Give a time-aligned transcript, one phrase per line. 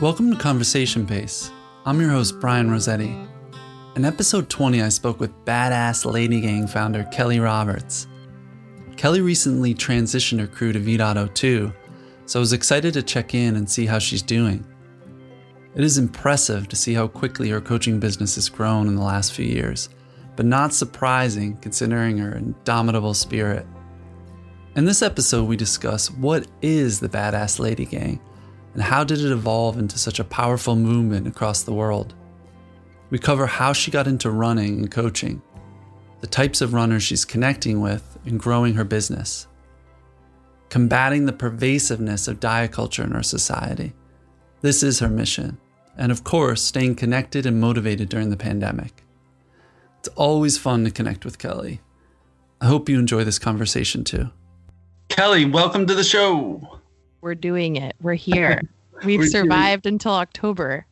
[0.00, 1.52] Welcome to Conversation Pace.
[1.84, 3.14] I'm your host, Brian Rossetti.
[3.96, 8.06] In episode 20, I spoke with badass Lady Gang founder Kelly Roberts.
[8.96, 11.74] Kelly recently transitioned her crew to V.02,
[12.24, 14.66] so I was excited to check in and see how she's doing.
[15.74, 19.34] It is impressive to see how quickly her coaching business has grown in the last
[19.34, 19.90] few years,
[20.34, 23.66] but not surprising considering her indomitable spirit.
[24.76, 28.18] In this episode, we discuss what is the Badass Lady Gang
[28.74, 32.14] and how did it evolve into such a powerful movement across the world?
[33.10, 35.42] We cover how she got into running and coaching,
[36.20, 39.48] the types of runners she's connecting with, and growing her business,
[40.68, 43.92] combating the pervasiveness of diet culture in our society.
[44.60, 45.58] This is her mission,
[45.96, 49.02] and of course, staying connected and motivated during the pandemic.
[49.98, 51.80] It's always fun to connect with Kelly.
[52.60, 54.30] I hope you enjoy this conversation too.
[55.08, 56.79] Kelly, welcome to the show.
[57.20, 57.96] We're doing it.
[58.00, 58.62] We're here.
[59.04, 59.94] We've We're survived doing...
[59.94, 60.86] until October.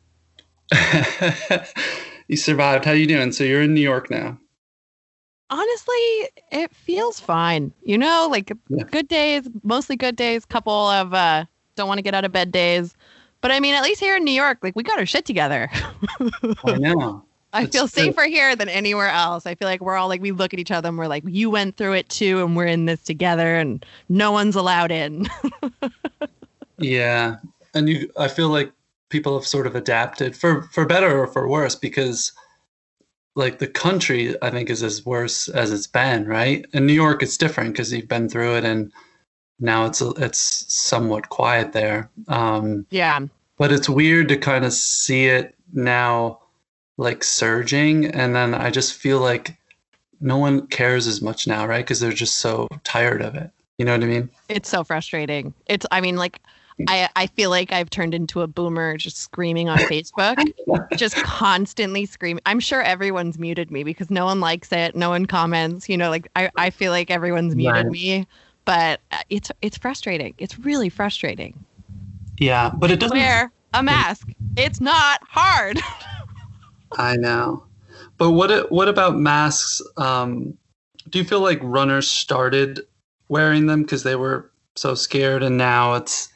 [2.27, 2.85] you survived.
[2.85, 3.31] How you doing?
[3.31, 4.37] So you're in New York now.
[5.51, 7.71] Honestly, it feels fine.
[7.83, 8.83] You know, like yeah.
[8.83, 12.51] good days, mostly good days, couple of uh don't want to get out of bed
[12.51, 12.93] days.
[13.41, 15.69] But I mean, at least here in New York, like we got our shit together.
[16.65, 17.23] I know.
[17.53, 19.45] I feel safer here than anywhere else.
[19.45, 21.49] I feel like we're all like we look at each other and we're like, you
[21.49, 25.27] went through it too, and we're in this together, and no one's allowed in.
[26.77, 27.37] yeah,
[27.73, 28.71] and you, I feel like
[29.09, 32.31] people have sort of adapted for for better or for worse because,
[33.35, 36.65] like the country, I think is as worse as it's been, right?
[36.73, 38.91] In New York, it's different because you've been through it, and
[39.59, 42.09] now it's it's somewhat quiet there.
[42.27, 43.19] Um, yeah,
[43.57, 46.39] but it's weird to kind of see it now
[46.99, 49.55] like surging and then i just feel like
[50.19, 53.85] no one cares as much now right because they're just so tired of it you
[53.85, 56.41] know what i mean it's so frustrating it's i mean like
[56.87, 60.37] I, I feel like I've turned into a boomer just screaming on Facebook,
[60.95, 62.41] just constantly screaming.
[62.45, 64.95] I'm sure everyone's muted me because no one likes it.
[64.95, 65.89] No one comments.
[65.89, 67.91] You know, like I, I feel like everyone's muted right.
[67.91, 68.27] me,
[68.63, 70.35] but uh, it's it's frustrating.
[70.37, 71.65] It's really frustrating.
[72.37, 74.29] Yeah, but it doesn't wear a mask.
[74.55, 75.81] It's not hard.
[76.97, 77.63] I know.
[78.17, 79.81] But what what about masks?
[79.97, 80.57] Um,
[81.09, 82.81] do you feel like runners started
[83.29, 86.29] wearing them because they were so scared, and now it's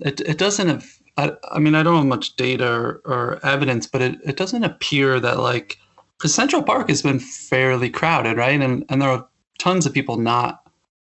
[0.00, 0.86] it it doesn't have.
[1.18, 4.64] I, I mean, I don't have much data or, or evidence, but it, it doesn't
[4.64, 5.78] appear that like
[6.16, 8.60] because Central Park has been fairly crowded, right?
[8.60, 9.28] And and there are
[9.58, 10.62] tons of people not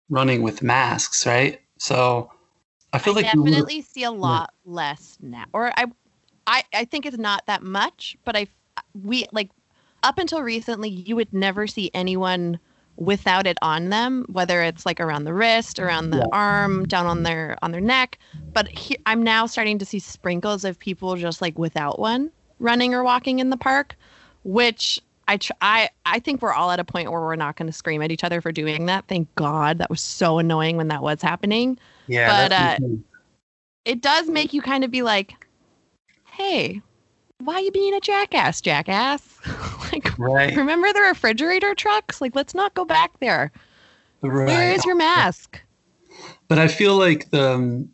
[0.10, 1.62] running with masks, right?
[1.78, 2.32] So
[2.94, 4.72] I feel I like definitely see a lot yeah.
[4.74, 5.86] less now, or I
[6.48, 8.48] I, I think it's not that much, but I
[9.04, 9.50] we like
[10.02, 12.60] up until recently you would never see anyone
[12.96, 16.26] without it on them whether it's like around the wrist around the yeah.
[16.32, 18.20] arm down on their on their neck
[18.54, 22.30] but he, i'm now starting to see sprinkles of people just like without one
[22.60, 23.96] running or walking in the park
[24.44, 27.68] which I, tr- I I think we're all at a point where we're not going
[27.68, 29.06] to scream at each other for doing that.
[29.08, 29.78] Thank God.
[29.78, 31.80] That was so annoying when that was happening.
[32.08, 32.28] Yeah.
[32.28, 32.88] But uh,
[33.86, 35.43] it does make you kind of be like,
[36.34, 36.82] hey,
[37.40, 39.40] why are you being a jackass, jackass?
[39.92, 40.56] like, right.
[40.56, 42.22] remember the refrigerator trucks?
[42.22, 43.52] Like, let's not go back there.
[44.22, 44.48] Right.
[44.48, 45.62] Where is your mask?
[46.48, 47.90] But I feel like the, um,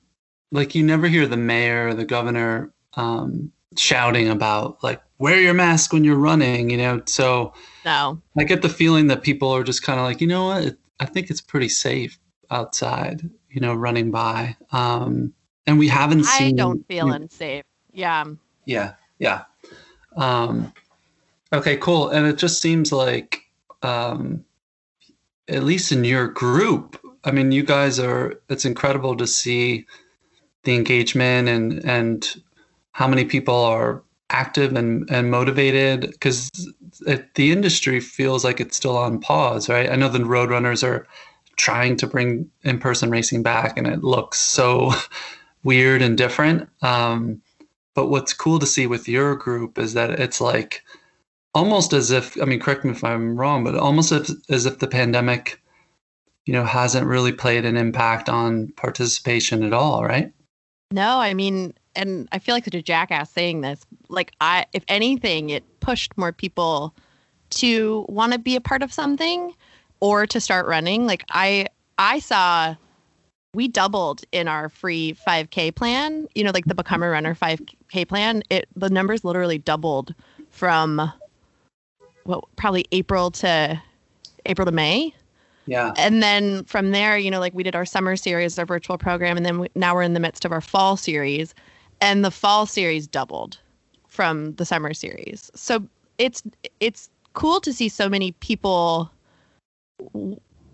[0.52, 5.54] like you never hear the mayor or the governor um, shouting about like wear your
[5.54, 7.02] mask when you're running, you know.
[7.06, 7.54] So
[7.86, 10.64] no, I get the feeling that people are just kind of like, you know what?
[10.64, 12.20] It, I think it's pretty safe
[12.52, 14.56] outside, you know, running by.
[14.72, 15.34] Um,
[15.66, 16.60] and we haven't seen.
[16.60, 17.64] I don't feel you know, unsafe.
[17.94, 18.26] Yeah.
[18.66, 18.94] Yeah.
[19.20, 19.44] Yeah.
[20.16, 20.74] Um,
[21.54, 22.10] okay, cool.
[22.10, 23.44] And it just seems like,
[23.84, 24.46] um,
[25.48, 29.86] at least in your group, I mean, you guys are, it's incredible to see
[30.64, 32.42] the engagement and, and
[32.92, 36.52] how many people are active and, and motivated because
[37.00, 39.90] the industry feels like it's still on pause, right?
[39.90, 41.08] I know the Roadrunners are
[41.56, 44.92] trying to bring in person racing back and it looks so
[45.64, 46.70] weird and different.
[46.82, 47.42] Um,
[48.00, 50.86] but what's cool to see with your group is that it's like
[51.54, 54.80] almost as if I mean, correct me if I'm wrong, but almost as, as if
[54.80, 55.62] the pandemic,
[56.46, 60.32] you know, hasn't really played an impact on participation at all, right?
[60.92, 63.82] No, I mean, and I feel like such a jackass saying this.
[64.08, 66.96] Like, I, if anything, it pushed more people
[67.50, 69.54] to want to be a part of something
[70.00, 71.06] or to start running.
[71.06, 71.66] Like, I,
[71.98, 72.76] I saw
[73.54, 77.34] we doubled in our free 5k plan you know like the become a runner
[77.92, 80.14] 5k plan it the numbers literally doubled
[80.50, 81.12] from
[82.26, 83.82] well probably april to
[84.46, 85.14] april to may
[85.66, 88.98] yeah and then from there you know like we did our summer series our virtual
[88.98, 91.54] program and then we, now we're in the midst of our fall series
[92.02, 93.60] and the fall series doubled
[94.08, 95.52] from the summer series.
[95.56, 95.88] So
[96.18, 96.44] it's
[96.80, 99.12] it's cool to see so many people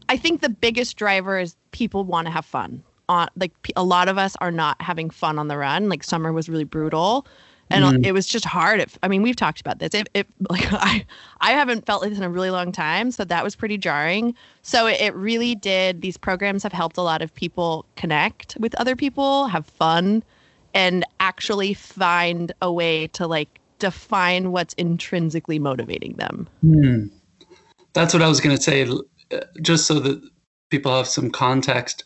[0.09, 2.83] I think the biggest driver is people want to have fun.
[3.09, 5.89] On like a lot of us are not having fun on the run.
[5.89, 7.27] Like summer was really brutal,
[7.69, 8.05] and mm.
[8.05, 8.79] it was just hard.
[8.79, 9.93] If, I mean, we've talked about this.
[9.93, 11.05] It, it like I
[11.41, 14.35] I haven't felt this in a really long time, so that was pretty jarring.
[14.61, 16.01] So it, it really did.
[16.01, 20.23] These programs have helped a lot of people connect with other people, have fun,
[20.73, 26.47] and actually find a way to like define what's intrinsically motivating them.
[26.63, 27.09] Mm.
[27.93, 28.87] That's what I was going to say
[29.61, 30.21] just so that
[30.69, 32.03] people have some context,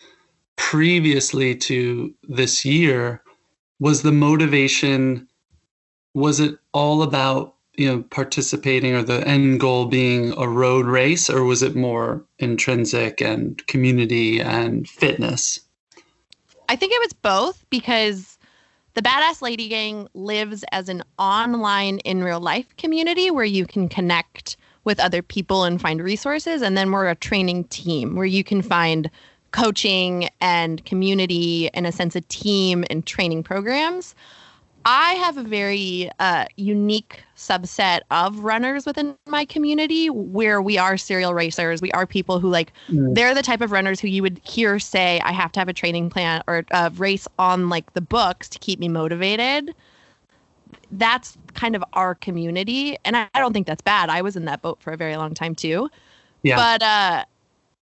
[0.59, 3.23] previously to this year,
[3.79, 5.25] was the motivation,
[6.13, 11.29] was it all about you know participating or the end goal being a road race
[11.29, 15.61] or was it more intrinsic and community and fitness
[16.67, 18.37] i think it was both because
[18.95, 23.87] the badass lady gang lives as an online in real life community where you can
[23.87, 26.61] connect with other people and find resources.
[26.61, 29.09] And then we're a training team where you can find
[29.51, 34.15] coaching and community and a sense of team and training programs.
[34.85, 40.97] I have a very uh, unique subset of runners within my community where we are
[40.97, 41.81] serial racers.
[41.81, 43.13] We are people who like mm.
[43.13, 45.73] they're the type of runners who you would hear say, "I have to have a
[45.73, 49.75] training plan or a race on like the books to keep me motivated."
[50.93, 54.45] that's kind of our community and I, I, don't think that's bad i was in
[54.45, 55.89] that boat for a very long time too
[56.41, 57.25] yeah but uh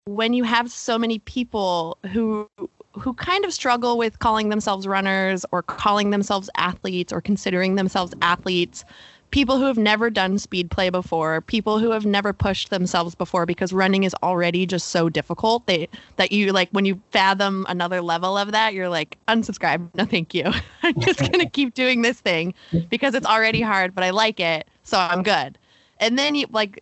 [0.06, 2.48] when you have so many people who
[2.92, 8.12] who kind of struggle with calling themselves runners or calling themselves athletes or considering themselves
[8.20, 8.84] athletes
[9.30, 13.46] people who have never done speed play before, people who have never pushed themselves before
[13.46, 15.66] because running is already just so difficult.
[15.66, 19.88] They that you like when you fathom another level of that, you're like, unsubscribe.
[19.94, 20.44] No, thank you.
[20.82, 22.54] I'm just gonna keep doing this thing
[22.88, 25.58] because it's already hard, but I like it, so I'm good.
[25.98, 26.80] And then you like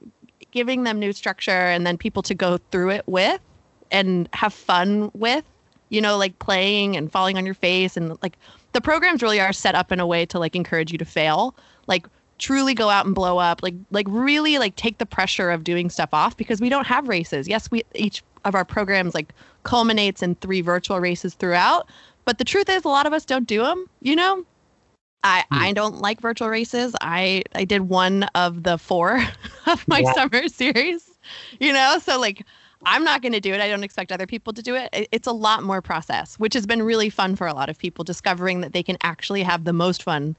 [0.51, 3.41] giving them new structure and then people to go through it with
[3.91, 5.45] and have fun with,
[5.89, 8.37] you know, like playing and falling on your face and like
[8.73, 11.55] the programs really are set up in a way to like encourage you to fail.
[11.87, 12.07] Like
[12.39, 13.63] truly go out and blow up.
[13.63, 17.09] Like like really like take the pressure of doing stuff off because we don't have
[17.09, 17.49] races.
[17.49, 21.89] Yes we each of our programs like culminates in three virtual races throughout
[22.25, 24.45] but the truth is a lot of us don't do them you know
[25.25, 25.59] i mm.
[25.59, 29.23] i don't like virtual races i i did one of the four
[29.67, 30.13] of my yeah.
[30.13, 31.11] summer series
[31.61, 32.45] you know so like
[32.85, 35.27] i'm not going to do it i don't expect other people to do it it's
[35.27, 38.61] a lot more process which has been really fun for a lot of people discovering
[38.61, 40.37] that they can actually have the most fun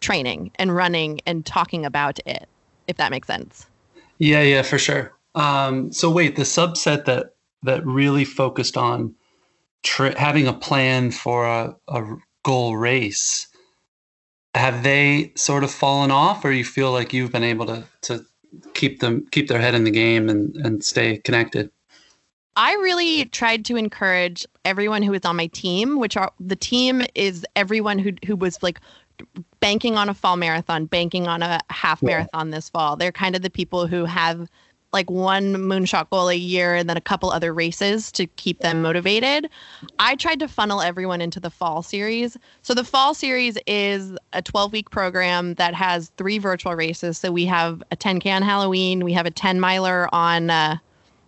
[0.00, 2.48] training and running and talking about it,
[2.88, 3.66] if that makes sense.
[4.18, 5.12] Yeah, yeah, for sure.
[5.34, 9.14] Um, so wait, the subset that that really focused on
[9.82, 13.46] tri- having a plan for a, a goal race,
[14.54, 18.24] have they sort of fallen off, or you feel like you've been able to to
[18.74, 21.70] keep them keep their head in the game and and stay connected?
[22.56, 27.02] I really tried to encourage everyone who was on my team, which are the team
[27.14, 28.80] is everyone who who was like
[29.60, 32.96] banking on a fall marathon, banking on a half marathon this fall.
[32.96, 34.48] They're kind of the people who have
[34.92, 38.82] like one moonshot goal a year and then a couple other races to keep them
[38.82, 39.48] motivated.
[39.98, 42.36] I tried to funnel everyone into the fall series.
[42.62, 47.18] So the fall series is a 12 week program that has three virtual races.
[47.18, 50.76] So we have a 10K on Halloween, we have a 10 miler on uh,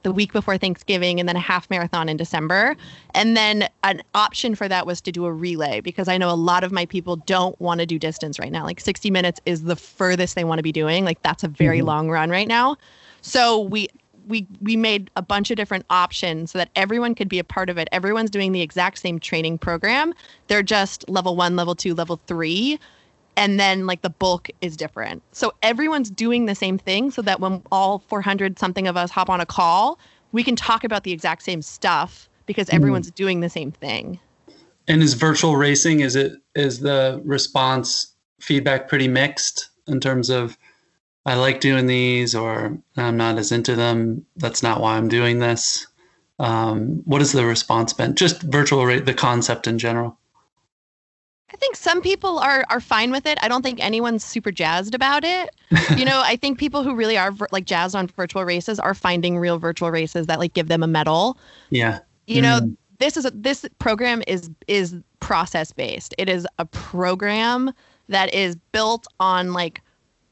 [0.02, 2.76] the week before Thanksgiving and then a half marathon in December.
[3.14, 6.34] And then an option for that was to do a relay because I know a
[6.34, 8.64] lot of my people don't want to do distance right now.
[8.64, 11.04] Like 60 minutes is the furthest they want to be doing.
[11.04, 11.86] Like that's a very mm-hmm.
[11.86, 12.76] long run right now.
[13.22, 13.88] So we
[14.28, 17.70] we we made a bunch of different options so that everyone could be a part
[17.70, 17.88] of it.
[17.90, 20.14] Everyone's doing the exact same training program.
[20.46, 22.78] They're just level 1, level 2, level 3
[23.36, 25.22] and then like the bulk is different.
[25.32, 29.30] So everyone's doing the same thing so that when all 400 something of us hop
[29.30, 29.98] on a call,
[30.32, 32.76] we can talk about the exact same stuff because mm-hmm.
[32.76, 33.14] everyone's mm.
[33.14, 34.18] doing the same thing.
[34.88, 40.58] And is virtual racing is it is the response feedback pretty mixed in terms of
[41.24, 44.26] I like doing these or I'm not as into them.
[44.36, 45.86] That's not why I'm doing this.
[46.38, 48.16] Um, what has the response been?
[48.16, 50.18] Just virtual rate, the concept in general.
[51.52, 53.38] I think some people are are fine with it.
[53.42, 55.50] I don't think anyone's super jazzed about it.
[55.96, 59.38] you know, I think people who really are like jazzed on virtual races are finding
[59.38, 61.38] real virtual races that like give them a medal.
[61.70, 62.00] Yeah.
[62.26, 62.42] You mm.
[62.42, 66.14] know, this is a, this program is is process based.
[66.18, 67.72] It is a program
[68.08, 69.82] that is built on like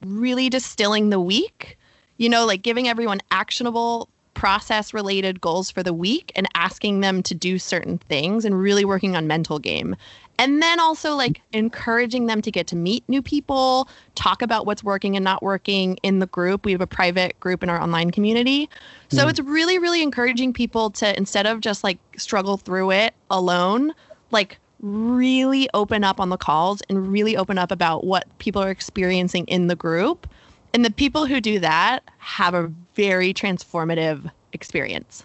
[0.05, 1.79] really distilling the week.
[2.17, 7.23] You know, like giving everyone actionable process related goals for the week and asking them
[7.23, 9.97] to do certain things and really working on mental game.
[10.39, 14.83] And then also like encouraging them to get to meet new people, talk about what's
[14.83, 16.65] working and not working in the group.
[16.65, 18.71] We have a private group in our online community.
[19.11, 19.31] So mm.
[19.31, 23.93] it's really, really encouraging people to instead of just like struggle through it alone,
[24.31, 28.71] like really open up on the calls and really open up about what people are
[28.71, 30.27] experiencing in the group.
[30.73, 35.25] And the people who do that have a very transformative experience.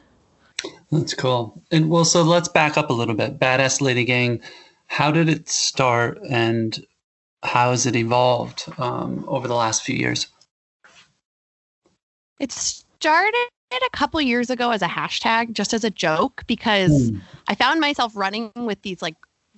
[0.92, 1.62] That's cool.
[1.72, 3.40] And well, so let's back up a little bit.
[3.40, 4.42] Badass Lady Gang,
[4.88, 6.84] how did it start and
[7.44, 10.28] how has it evolved um, over the last few years?
[12.40, 17.22] It started a couple years ago as a hashtag, just as a joke, because mm.
[17.48, 19.16] I found myself running with these like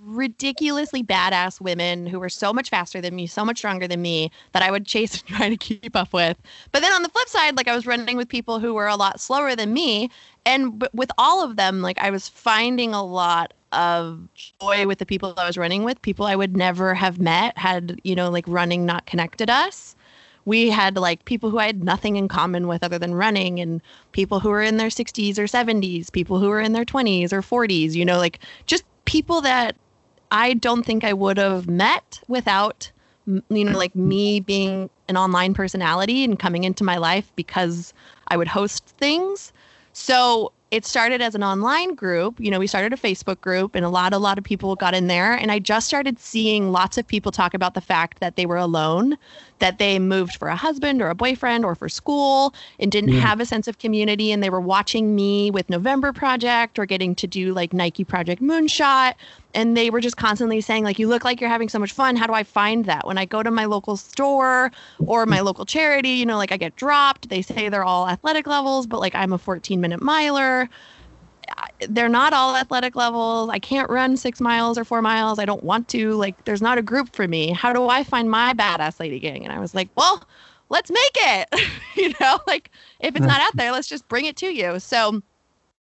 [0.07, 4.31] ridiculously badass women who were so much faster than me, so much stronger than me
[4.53, 6.37] that I would chase and try to keep up with.
[6.71, 8.95] But then on the flip side, like I was running with people who were a
[8.95, 10.09] lot slower than me.
[10.45, 14.99] And b- with all of them, like I was finding a lot of joy with
[14.99, 18.29] the people I was running with, people I would never have met had, you know,
[18.29, 19.95] like running not connected us.
[20.45, 23.81] We had like people who I had nothing in common with other than running, and
[24.13, 27.41] people who were in their 60s or 70s, people who were in their 20s or
[27.41, 29.75] 40s, you know, like just people that
[30.31, 32.91] I don't think I would have met without
[33.25, 37.93] you know like me being an online personality and coming into my life because
[38.27, 39.51] I would host things.
[39.93, 42.39] So it started as an online group.
[42.39, 44.93] You know, we started a Facebook group and a lot, a lot of people got
[44.93, 45.33] in there.
[45.33, 48.57] And I just started seeing lots of people talk about the fact that they were
[48.57, 49.17] alone,
[49.59, 53.39] that they moved for a husband or a boyfriend or for school and didn't have
[53.39, 54.31] a sense of community.
[54.31, 58.41] And they were watching me with November Project or getting to do like Nike Project
[58.41, 59.13] Moonshot.
[59.57, 62.15] And they were just constantly saying, like, you look like you're having so much fun.
[62.15, 63.07] How do I find that?
[63.07, 66.57] When I go to my local store or my local charity, you know, like I
[66.57, 67.29] get dropped.
[67.29, 70.69] They say they're all athletic levels, but like I'm a 14 minute miler
[71.87, 73.49] they're not all athletic levels.
[73.49, 75.39] I can't run six miles or four miles.
[75.39, 76.13] I don't want to.
[76.13, 77.51] Like, there's not a group for me.
[77.51, 79.43] How do I find my badass lady gang?
[79.43, 80.23] And I was like, well,
[80.69, 81.49] let's make it.
[81.95, 84.79] you know, like if it's not out there, let's just bring it to you.
[84.79, 85.21] So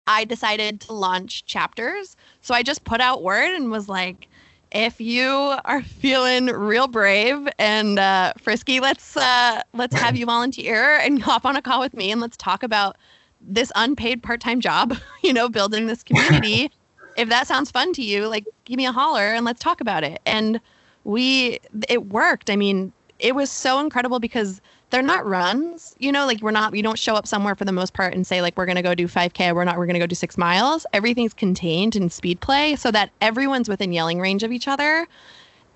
[0.06, 2.16] I decided to launch chapters.
[2.48, 4.26] So I just put out word and was like,
[4.72, 10.96] if you are feeling real brave and uh, frisky, let's uh, let's have you volunteer
[10.96, 12.96] and hop on a call with me and let's talk about
[13.42, 16.70] this unpaid part-time job, you know, building this community.
[17.16, 20.02] if that sounds fun to you, like give me a holler and let's talk about
[20.02, 20.18] it.
[20.24, 20.58] And
[21.04, 22.48] we it worked.
[22.48, 26.74] I mean, it was so incredible because they're not runs, you know, like we're not
[26.74, 28.82] you don't show up somewhere for the most part and say like we're going to
[28.82, 30.86] go do 5k, we're not we're going to go do 6 miles.
[30.92, 35.06] Everything's contained in speed play so that everyone's within yelling range of each other.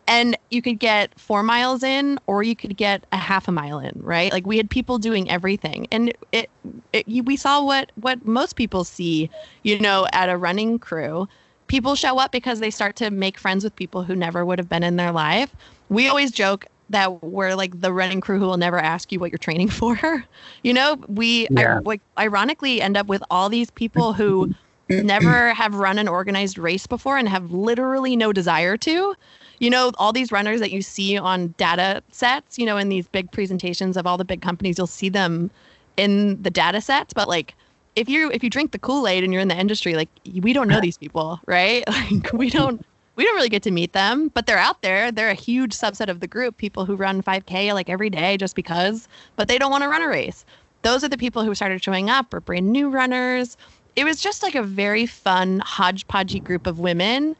[0.08, 3.78] And you could get four miles in or you could get a half a mile
[3.78, 4.32] in right?
[4.32, 5.86] Like we had people doing everything.
[5.92, 6.50] And it,
[6.92, 9.30] it we saw what what most people see
[9.62, 11.28] you know at a running crew.
[11.66, 14.68] People show up because they start to make friends with people who never would have
[14.68, 15.54] been in their life.
[15.88, 19.30] We always joke that we're like the running crew who will never ask you what
[19.30, 20.24] you're training for
[20.62, 21.76] you know we yeah.
[21.76, 24.54] I, like ironically end up with all these people who
[24.88, 29.14] never have run an organized race before and have literally no desire to
[29.58, 33.06] you know, all these runners that you see on data sets, you know, in these
[33.06, 35.52] big presentations of all the big companies, you'll see them
[35.96, 37.54] in the data sets, but like
[37.94, 40.08] if you if you drink the Kool-Aid and you're in the industry, like
[40.40, 41.84] we don't know these people, right?
[42.10, 42.84] Like we don't
[43.16, 45.12] we don't really get to meet them, but they're out there.
[45.12, 48.56] They're a huge subset of the group, people who run 5K like every day just
[48.56, 50.44] because, but they don't want to run a race.
[50.82, 53.56] Those are the people who started showing up or brand new runners.
[53.96, 57.36] It was just like a very fun hodgepodgey group of women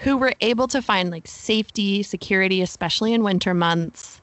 [0.00, 4.20] who were able to find like safety, security, especially in winter months,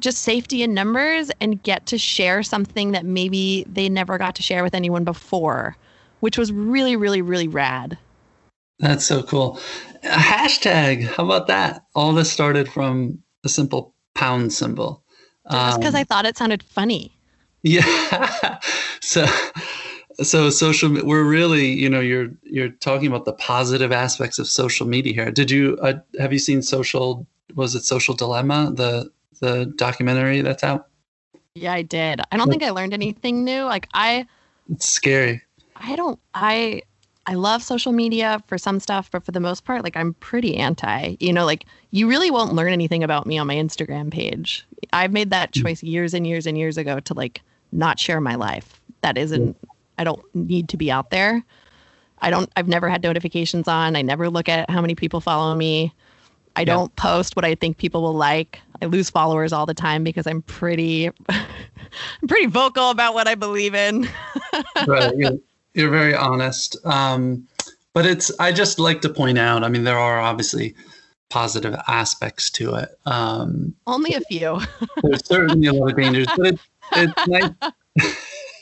[0.00, 4.42] just safety in numbers and get to share something that maybe they never got to
[4.42, 5.76] share with anyone before,
[6.20, 7.96] which was really, really, really rad.
[8.78, 9.58] That's so cool.
[10.04, 11.84] A hashtag, how about that?
[11.94, 15.02] All this started from a simple pound symbol.
[15.50, 17.16] Just because um, I thought it sounded funny.
[17.62, 18.58] Yeah.
[19.00, 19.26] so
[20.22, 24.86] so social we're really you know you're you're talking about the positive aspects of social
[24.86, 29.66] media here did you uh, have you seen social was it social dilemma the the
[29.76, 30.88] documentary that's out
[31.54, 34.26] yeah i did i don't think i learned anything new like i
[34.70, 35.42] it's scary
[35.76, 36.80] i don't i
[37.26, 40.56] i love social media for some stuff but for the most part like i'm pretty
[40.56, 44.66] anti you know like you really won't learn anything about me on my instagram page
[44.92, 45.62] i've made that hmm.
[45.62, 47.40] choice years and years and years ago to like
[47.72, 49.56] not share my life that isn't
[49.98, 51.42] I don't need to be out there.
[52.20, 53.96] I don't I've never had notifications on.
[53.96, 55.92] I never look at how many people follow me.
[56.58, 58.58] I don't post what I think people will like.
[58.80, 63.34] I lose followers all the time because I'm pretty I'm pretty vocal about what I
[63.34, 64.08] believe in.
[64.86, 65.38] right.
[65.76, 66.76] You're, very honest.
[66.84, 67.46] Um,
[67.92, 70.74] but it's, I just like to point out, I mean, there are obviously
[71.30, 72.90] positive aspects to it.
[73.06, 74.60] Um, Only a few.
[75.02, 76.60] there's certainly a lot of dangers, but it,
[76.92, 77.50] it's nice.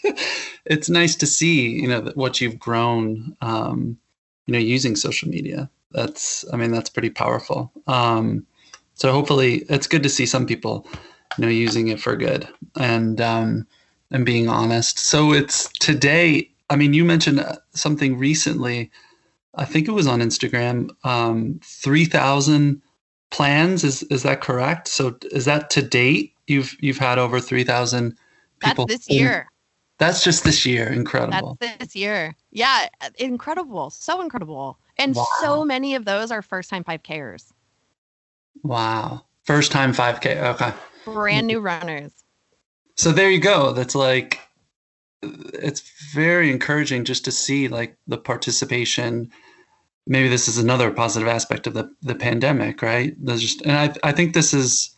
[0.65, 3.99] it's nice to see, you know, what you've grown, um,
[4.47, 5.71] you know, using social media.
[5.93, 7.73] That's, I mean, that's pretty powerful.
[7.87, 8.47] Um,
[8.95, 10.87] so hopefully, it's good to see some people,
[11.37, 13.67] you know, using it for good and um,
[14.11, 14.99] and being honest.
[14.99, 16.51] So it's today.
[16.71, 18.91] I mean, you mentioned uh, something recently.
[19.55, 20.91] I think it was on Instagram.
[21.05, 22.83] Um, Three thousand
[23.31, 23.85] plans.
[23.85, 24.89] Is is that correct?
[24.89, 26.33] So is that to date?
[26.47, 28.17] You've you've had over three thousand
[28.61, 28.87] people.
[28.87, 29.49] That's this year.
[29.99, 30.89] That's just this year.
[30.89, 31.57] Incredible.
[31.61, 32.35] That's this year.
[32.51, 33.91] Yeah, incredible.
[33.91, 34.79] So incredible.
[34.97, 35.27] And wow.
[35.41, 37.53] so many of those are first time 5Kers.
[38.63, 39.25] Wow.
[39.45, 40.55] First time 5K.
[40.55, 40.73] Okay.
[41.05, 42.13] Brand new runners.
[42.97, 43.73] So there you go.
[43.73, 44.41] That's like,
[45.55, 49.31] it's very encouraging just to see like the participation.
[50.07, 53.15] Maybe this is another positive aspect of the, the pandemic, right?
[53.19, 54.95] There's just, and I, I think this is,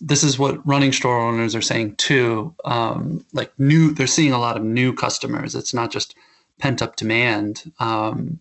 [0.00, 2.54] this is what running store owners are saying too.
[2.64, 5.54] Um, like new, they're seeing a lot of new customers.
[5.54, 6.16] It's not just
[6.58, 8.40] pent up demand um,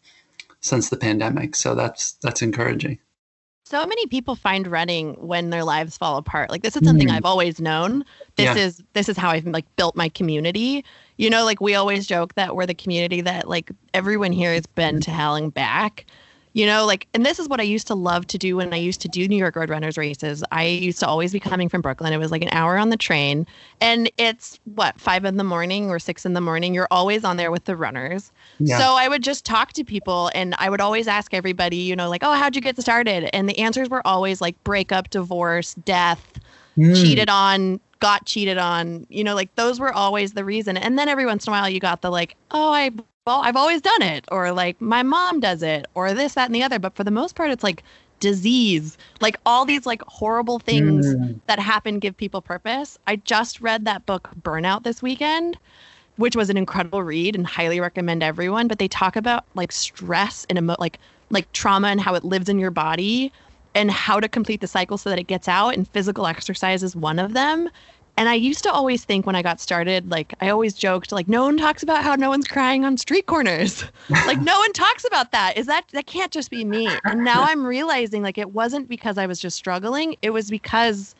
[0.62, 1.56] since the pandemic.
[1.56, 2.98] So that's that's encouraging
[3.72, 6.50] so many people find running when their lives fall apart.
[6.50, 7.14] Like this is something mm.
[7.14, 8.04] I've always known.
[8.36, 8.66] This yeah.
[8.66, 10.84] is this is how I've like built my community.
[11.22, 14.66] You know, like we always joke that we're the community that like everyone here has
[14.66, 16.06] been to Howling back.
[16.54, 18.78] You know, like, and this is what I used to love to do when I
[18.78, 20.44] used to do New York Road Runners races.
[20.52, 22.12] I used to always be coming from Brooklyn.
[22.12, 23.46] It was like an hour on the train,
[23.80, 26.74] and it's what five in the morning or six in the morning.
[26.74, 28.32] You're always on there with the runners.
[28.60, 28.80] Yeah.
[28.80, 32.10] So I would just talk to people, and I would always ask everybody, you know,
[32.10, 33.30] like, oh, how'd you get started?
[33.34, 36.40] And the answers were always like breakup, divorce, death,
[36.76, 36.96] mm.
[36.96, 39.08] cheated on, got cheated on.
[39.10, 40.76] You know, like those were always the reason.
[40.76, 42.92] And then every once in a while, you got the like, oh, I
[43.26, 46.56] well, I've always done it, or like my mom does it, or this, that, and
[46.56, 46.80] the other.
[46.80, 47.84] But for the most part, it's like
[48.20, 51.40] disease, like all these like horrible things mm.
[51.46, 52.98] that happen give people purpose.
[53.08, 55.58] I just read that book Burnout this weekend,
[56.18, 58.68] which was an incredible read and highly recommend everyone.
[58.68, 62.50] But they talk about like stress and emo- like like trauma and how it lives
[62.50, 63.32] in your body
[63.76, 65.76] and how to complete the cycle so that it gets out.
[65.76, 67.70] And physical exercise is one of them.
[68.18, 71.28] And I used to always think when I got started, like I always joked, like
[71.28, 73.86] no one talks about how no one's crying on street corners.
[74.10, 75.58] like no one talks about that.
[75.58, 76.90] Is that that can't just be me?
[77.06, 80.18] And now I'm realizing like it wasn't because I was just struggling.
[80.22, 81.16] It was because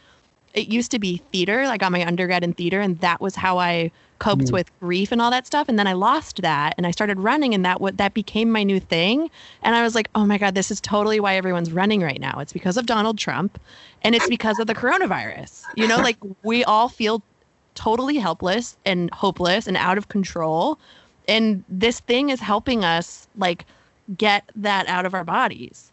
[0.54, 1.62] it used to be theater.
[1.62, 4.52] I got my undergrad in theater, and that was how I coped mm.
[4.52, 5.68] with grief and all that stuff.
[5.68, 8.64] And then i lost that and i started running and that what that became my
[8.64, 9.30] new thing.
[9.64, 12.40] And i was like oh my god this is totally why everyone's running right now.
[12.40, 13.60] It's because of donald trump
[14.04, 15.64] and it's because of the coronavirus.
[15.76, 17.22] You know like we all feel
[17.74, 20.78] totally helpless and hopeless and out of control.
[21.28, 23.66] And this thing is helping us like
[24.18, 25.92] get that out of our bodies.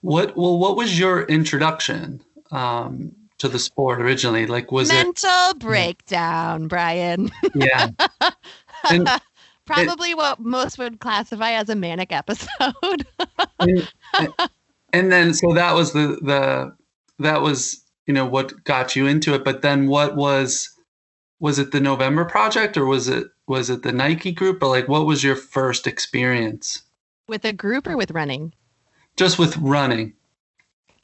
[0.00, 4.46] What well what was your introduction um to the sport originally?
[4.46, 7.30] Like, was mental it mental breakdown, Brian?
[7.54, 7.88] Yeah.
[8.90, 9.08] And,
[9.64, 13.06] Probably it, what most would classify as a manic episode.
[13.60, 13.88] and,
[14.92, 16.76] and then, so that was the the
[17.20, 19.44] that was you know what got you into it.
[19.44, 20.68] But then, what was
[21.38, 24.88] was it the November project or was it was it the Nike group or like
[24.88, 26.82] what was your first experience
[27.28, 28.52] with a group or with running?
[29.16, 30.14] Just with running.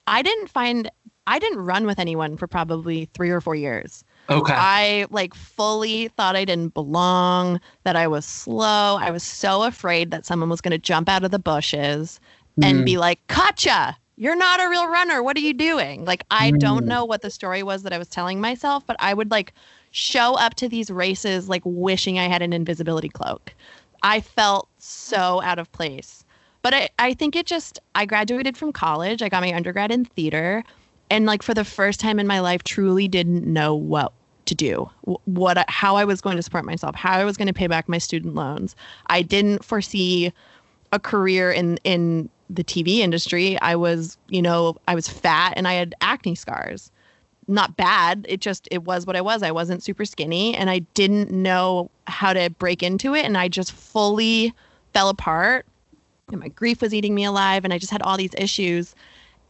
[0.09, 0.91] I didn't find
[1.29, 4.03] I didn't run with anyone for probably three or four years.
[4.31, 4.55] Okay.
[4.57, 8.97] I like fully thought I didn't belong, that I was slow.
[8.97, 12.19] I was so afraid that someone was going to jump out of the bushes
[12.59, 12.65] mm.
[12.65, 15.23] and be like, Katja, you're not a real runner.
[15.23, 16.07] What are you doing?
[16.07, 16.59] Like, I mm.
[16.61, 19.53] don't know what the story was that I was telling myself, but I would like
[19.91, 23.53] show up to these races like wishing I had an invisibility cloak.
[24.03, 26.25] I felt so out of place.
[26.63, 29.23] But I, I think it just, I graduated from college.
[29.23, 30.65] I got my undergrad in theater
[31.11, 34.13] and like for the first time in my life truly didn't know what
[34.47, 34.91] to do.
[35.27, 37.89] What how i was going to support myself how i was going to pay back
[37.89, 38.75] my student loans.
[39.09, 40.33] I didn't foresee
[40.93, 43.59] a career in in the tv industry.
[43.61, 46.91] I was you know i was fat and i had acne scars.
[47.47, 49.43] Not bad it just it was what i was.
[49.43, 53.49] I wasn't super skinny and i didn't know how to break into it and i
[53.49, 54.55] just fully
[54.95, 55.67] fell apart.
[56.31, 58.95] And my grief was eating me alive and i just had all these issues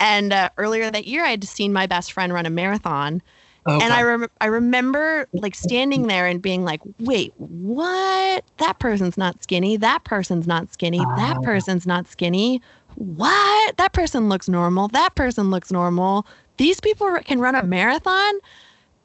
[0.00, 3.22] and uh, earlier that year, I had seen my best friend run a marathon.
[3.66, 3.84] Okay.
[3.84, 8.44] And I rem- I remember like standing there and being like, "Wait, what?
[8.58, 9.76] That person's not skinny.
[9.76, 10.98] That person's not skinny.
[10.98, 11.42] That ah.
[11.42, 12.62] person's not skinny.
[12.94, 13.76] What?
[13.76, 14.88] That person looks normal.
[14.88, 16.26] That person looks normal.
[16.56, 18.34] These people can run a marathon."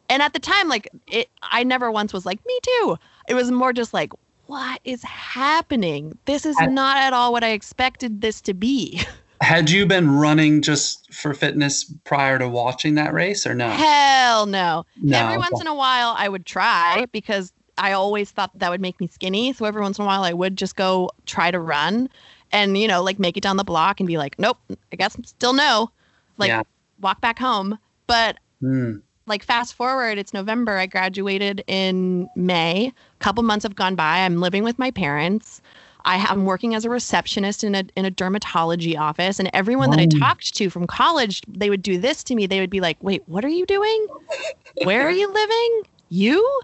[0.10, 3.52] And at the time, like it, I never once was like, "Me too." It was
[3.52, 4.12] more just like,
[4.48, 6.18] what is happening?
[6.26, 9.02] This is not at all what I expected this to be.
[9.44, 13.68] Had you been running just for fitness prior to watching that race or no?
[13.68, 14.86] Hell no.
[15.02, 15.18] No.
[15.18, 19.02] Every once in a while, I would try because I always thought that would make
[19.02, 19.52] me skinny.
[19.52, 22.10] So every once in a while, I would just go try to run
[22.54, 24.60] and, you know, like make it down the block and be like, nope,
[24.92, 25.92] I guess still no.
[26.38, 26.64] Like Yeah.
[27.02, 27.78] walk back home.
[28.08, 29.00] But Hmm.
[29.28, 30.78] like fast forward, it's November.
[30.78, 32.88] I graduated in May.
[32.88, 34.20] A couple months have gone by.
[34.20, 35.62] I'm living with my parents.
[36.06, 40.00] I I'm working as a receptionist in a in a dermatology office, and everyone that
[40.00, 40.20] I Oh.
[40.20, 42.48] talked to from college, they would do this to me.
[42.48, 44.08] They would be like, "Wait, what are you doing?
[44.84, 45.84] Where are you living?
[46.10, 46.62] You?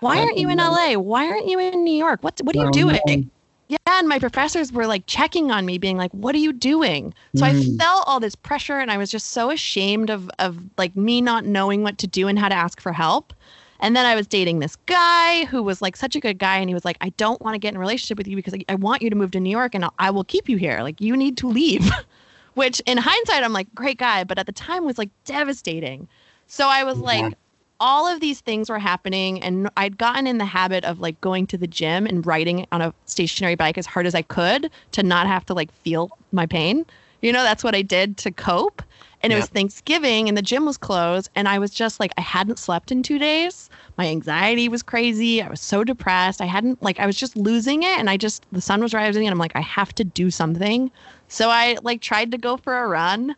[0.00, 0.94] Why aren't you in LA?
[0.96, 2.22] Why aren't you in New York?
[2.22, 3.30] What what are you doing?"
[3.68, 7.12] Yeah, and my professors were like checking on me, being like, "What are you doing?"
[7.36, 7.76] So I Mm.
[7.78, 11.44] felt all this pressure, and I was just so ashamed of of like me not
[11.44, 13.32] knowing what to do and how to ask for help.
[13.80, 16.68] And then I was dating this guy who was like such a good guy, and
[16.68, 18.64] he was like, "I don't want to get in a relationship with you because I,
[18.68, 20.80] I want you to move to New York, and I'll, I will keep you here.
[20.82, 21.90] Like you need to leave."
[22.54, 26.08] Which, in hindsight, I'm like, great guy, but at the time was like devastating.
[26.48, 27.04] So I was Yeah.
[27.04, 27.34] like,
[27.80, 31.46] all of these things were happening and i'd gotten in the habit of like going
[31.46, 35.02] to the gym and riding on a stationary bike as hard as i could to
[35.04, 36.84] not have to like feel my pain
[37.22, 38.82] you know that's what i did to cope
[39.22, 39.40] and it Yeah.
[39.40, 42.92] was thanksgiving and the gym was closed and i was just like i hadn't slept
[42.92, 43.68] in two days.
[43.96, 45.42] My anxiety was crazy.
[45.42, 46.40] I was so depressed.
[46.40, 49.26] I hadn't like i was just losing it and i just the sun was rising
[49.26, 50.90] and i'm like i have to do something.
[51.28, 53.34] So i like tried to go for a run.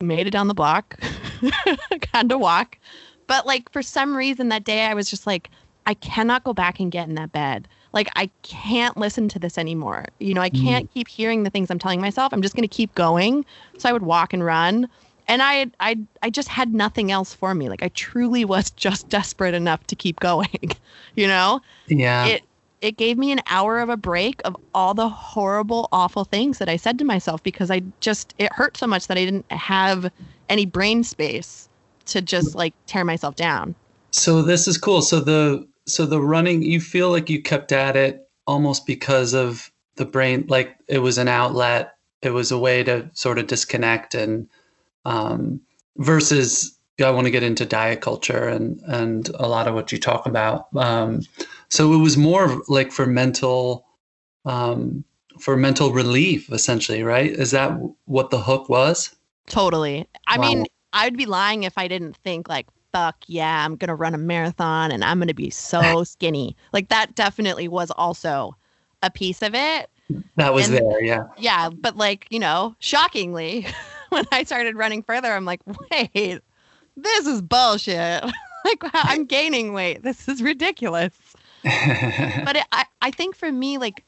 [0.00, 0.98] Made it down the block.
[2.12, 2.78] Kind of walk.
[3.26, 5.50] But like for some reason that day I was just like
[5.86, 7.66] I cannot go back and get in that bed.
[7.92, 10.06] Like I can't listen to this anymore.
[10.18, 10.62] You know, I mm.
[10.62, 12.32] can't keep hearing the things I'm telling myself.
[12.32, 13.44] I'm just going to keep going.
[13.78, 14.88] So I would walk and run.
[15.28, 17.68] And I I I just had nothing else for me.
[17.68, 20.72] Like I truly was just desperate enough to keep going.
[21.16, 21.60] you know?
[21.86, 22.26] Yeah.
[22.26, 22.42] it
[22.80, 26.68] it gave me an hour of a break of all the horrible awful things that
[26.68, 30.10] i said to myself because i just it hurt so much that i didn't have
[30.48, 31.68] any brain space
[32.06, 32.56] to just mm.
[32.56, 33.76] like tear myself down
[34.12, 35.02] So this is cool.
[35.02, 39.70] So the so the running, you feel like you kept at it almost because of
[39.96, 41.94] the brain, like it was an outlet.
[42.22, 44.48] It was a way to sort of disconnect and
[45.04, 45.60] um,
[45.98, 49.98] versus I want to get into diet culture and and a lot of what you
[49.98, 50.68] talk about.
[50.76, 51.22] Um,
[51.68, 53.84] so it was more like for mental
[54.44, 55.04] um,
[55.40, 57.30] for mental relief, essentially, right?
[57.30, 57.72] Is that
[58.04, 59.14] what the hook was?
[59.48, 60.44] totally i Wow.
[60.48, 64.18] mean i'd be lying if i didn't think like fuck yeah i'm gonna run a
[64.18, 68.54] marathon and i'm gonna be so skinny like that definitely was also
[69.02, 69.88] a piece of it
[70.36, 71.24] That was And- there, yeah.
[71.38, 73.66] yeah, but like, you know, shockingly,
[74.10, 76.40] when I started running further, I'm like, wait,
[76.96, 78.22] this is bullshit.
[78.64, 80.02] like, wow, I'm gaining weight.
[80.02, 81.14] This is ridiculous.
[81.64, 84.04] But it, I, I think for me, like,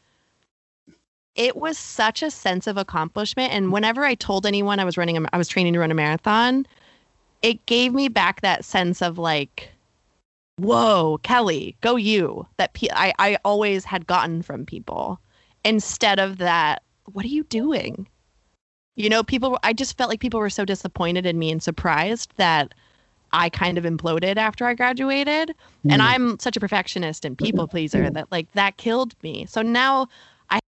[1.36, 3.52] it was such a sense of accomplishment.
[3.52, 5.94] And whenever I told anyone I was running, a, I was training to run a
[5.94, 6.66] marathon,
[7.44, 9.68] it gave me back that sense of like,
[10.56, 12.46] whoa, Kelly, go you.
[12.56, 15.20] That pe- I, I always had gotten from people
[15.62, 18.08] instead of that, what are you doing?
[18.96, 22.32] You know, people, I just felt like people were so disappointed in me and surprised
[22.38, 22.72] that
[23.32, 25.54] I kind of imploded after I graduated.
[25.90, 26.06] And Mm.
[26.06, 29.44] I'm such a perfectionist and people pleaser that like that killed me.
[29.44, 30.08] So now
[30.48, 30.62] I have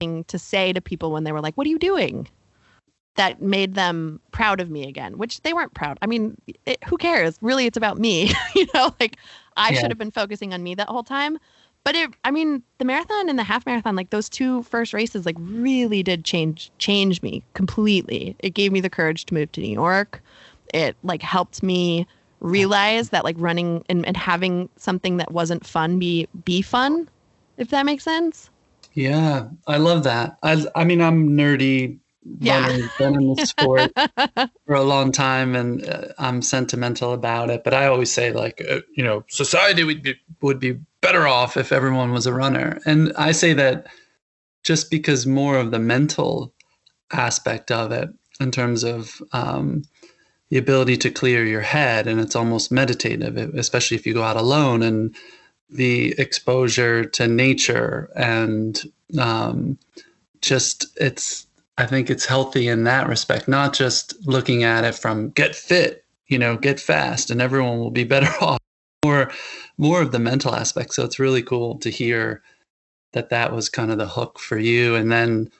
[0.00, 2.28] something to say to people when they were like, "What are you doing?"
[3.16, 5.98] That made them proud of me again, which they weren't proud.
[6.02, 7.38] I mean, it, who cares?
[7.40, 8.32] Really, it's about me.
[8.56, 9.16] you know, like
[9.56, 9.80] I Yeah.
[9.80, 11.38] should have been focusing on me that whole time.
[11.84, 15.26] But it, I mean, the marathon and the half marathon, like those two first races,
[15.26, 18.34] like really did change change me completely.
[18.40, 20.22] It gave me the courage to move to New York.
[20.72, 22.06] It like helped me
[22.40, 27.08] realize that like running and, and having something that wasn't fun be be fun,
[27.58, 28.50] if that makes sense.
[28.92, 30.38] Yeah, I love that.
[30.42, 31.98] I I mean, I'm nerdy
[32.40, 32.68] Yeah.
[32.98, 33.92] been in the sport
[34.66, 37.64] for a long time, and uh, I'm sentimental about it.
[37.64, 41.56] But I always say, like, uh, you know, society would be would be better off
[41.56, 42.80] if everyone was a runner.
[42.86, 43.86] And I say that
[44.62, 46.54] just because more of the mental
[47.12, 48.08] aspect of it,
[48.40, 49.82] in terms of um,
[50.48, 54.36] the ability to clear your head, and it's almost meditative, especially if you go out
[54.36, 55.14] alone and
[55.70, 58.82] the exposure to nature and
[59.18, 59.78] um,
[60.40, 61.46] just it's
[61.78, 66.04] i think it's healthy in that respect not just looking at it from get fit
[66.26, 68.58] you know get fast and everyone will be better off.
[69.04, 69.30] More
[69.76, 70.94] more of the mental aspect.
[70.94, 72.42] So it's really cool to hear
[73.12, 75.50] that that was kind of the hook for you and then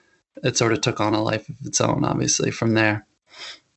[0.43, 3.07] it sort of took on a life of its own obviously from there.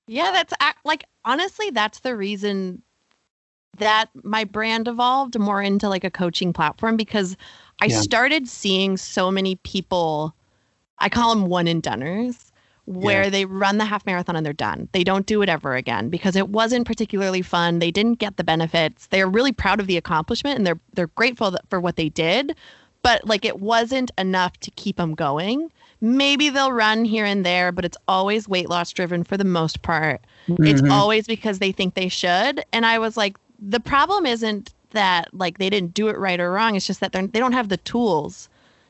[0.08, 0.54] Yeah, that's
[0.86, 2.82] like honestly, that's the reason
[3.78, 7.36] that my brand evolved more into like a coaching platform because
[7.82, 8.02] I Yeah.
[8.02, 10.34] started seeing so many people,
[11.00, 12.52] I call them one and doneers,
[12.86, 13.30] where Yeah.
[13.30, 14.88] they run the half marathon and they're done.
[14.94, 17.80] They don't do it ever again because it wasn't particularly fun.
[17.80, 19.08] They didn't get the benefits.
[19.08, 22.56] They're really proud of the accomplishment and they're they're grateful that, for what they did,
[23.04, 25.72] but like it wasn't enough to keep them going.
[26.00, 29.82] Maybe they'll run here and there, but it's always weight loss driven for the most
[29.82, 30.22] part.
[30.60, 30.92] It's Mhm.
[30.92, 32.64] always because they think they should.
[32.72, 36.52] And I was like, the problem isn't that like they didn't do it right or
[36.52, 36.76] wrong.
[36.76, 38.48] It's just that they're they don't have the tools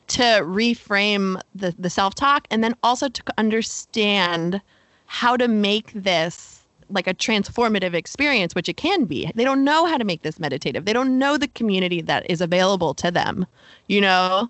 [0.08, 4.60] to reframe the the self talk and then also to understand
[5.06, 9.30] how to make this like a transformative experience, which it can be.
[9.34, 10.86] They don't know how to make this meditative.
[10.86, 13.46] They don't know the community that is available to them.
[13.88, 14.48] You know,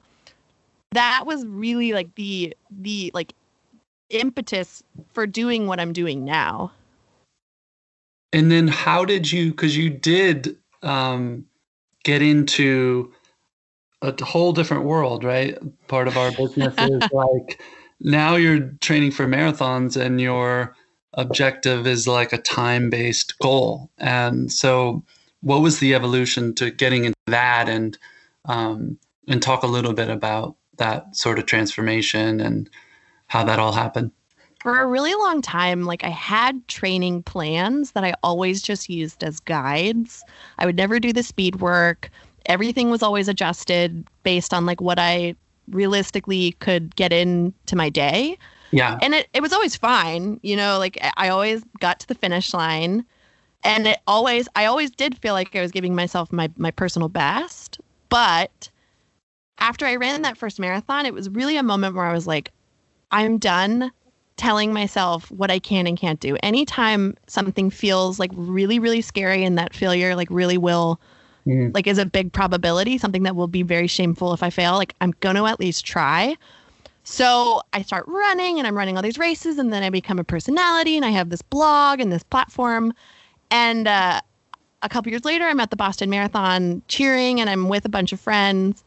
[0.92, 3.34] that was really like the the like
[4.10, 6.72] impetus for doing what I'm doing now.
[8.32, 11.46] And then how did you, because you did um,
[12.04, 13.12] get into
[14.02, 15.58] a whole different world, right?
[15.88, 17.61] Part of our business is like
[18.00, 20.74] now you're training for marathons and your
[21.14, 23.90] objective is like a time based goal.
[23.98, 25.04] And so,
[25.40, 27.96] what was the evolution to getting into that and,
[28.46, 32.68] um, and talk a little bit about that sort of transformation and
[33.28, 34.11] how that all happened?
[34.61, 39.22] for a really long time, like I had training plans that I always just used
[39.22, 40.24] as guides.
[40.58, 42.11] I would never do the speed work.
[42.48, 45.34] Everything was always adjusted based on like what I
[45.70, 48.38] realistically could get into my day.
[48.70, 48.98] Yeah.
[49.00, 50.40] And it, it was always fine.
[50.42, 53.04] You know, like I- always got to the finish line.
[53.64, 57.08] And it always I always did feel like I was giving myself my my personal
[57.08, 57.78] best.
[58.08, 58.70] But
[59.58, 62.52] after I ran that first marathon, it was really a moment where I was like,
[63.11, 63.90] I'm done
[64.37, 66.37] telling myself what I can and can't do.
[66.42, 71.00] Anytime something feels like really, really scary and that failure like really will
[71.48, 71.74] Mhm.
[71.74, 74.94] like is a big probability, something that will be very shameful if I fail, like
[75.00, 76.37] I'm gonna at least try.
[77.04, 80.24] So I start running and I'm running all these races and then I become a
[80.24, 82.92] personality and I have this blog and this platform.
[83.50, 84.20] And uh,
[84.82, 88.12] a couple years later, I'm at the Boston Marathon cheering and I'm with a bunch
[88.12, 88.84] of friends.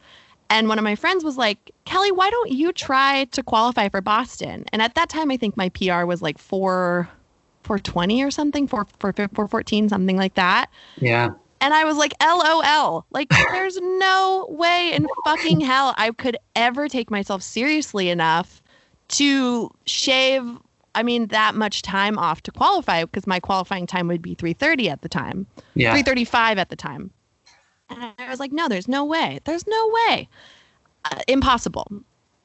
[0.50, 4.00] And one of my friends was like, Kelly, why don't you try to qualify for
[4.00, 4.66] Boston?
[4.72, 7.08] And at that time, I think my PR was like four,
[7.64, 10.70] 420 or something, four, four, 414, something like that.
[11.00, 11.30] Yeah.
[11.62, 13.06] And I was like, LOL.
[13.12, 18.60] Like, there's no way in fucking hell I could ever take myself seriously enough
[19.08, 20.42] to shave,
[20.94, 24.90] I mean, that much time off to qualify because my qualifying time would be 330
[24.90, 25.92] at the time, Yeah.
[25.92, 27.10] 335 at the time.
[27.90, 29.38] And I was like, no, there's no way.
[29.44, 30.28] There's no way.
[31.04, 31.86] Uh, impossible.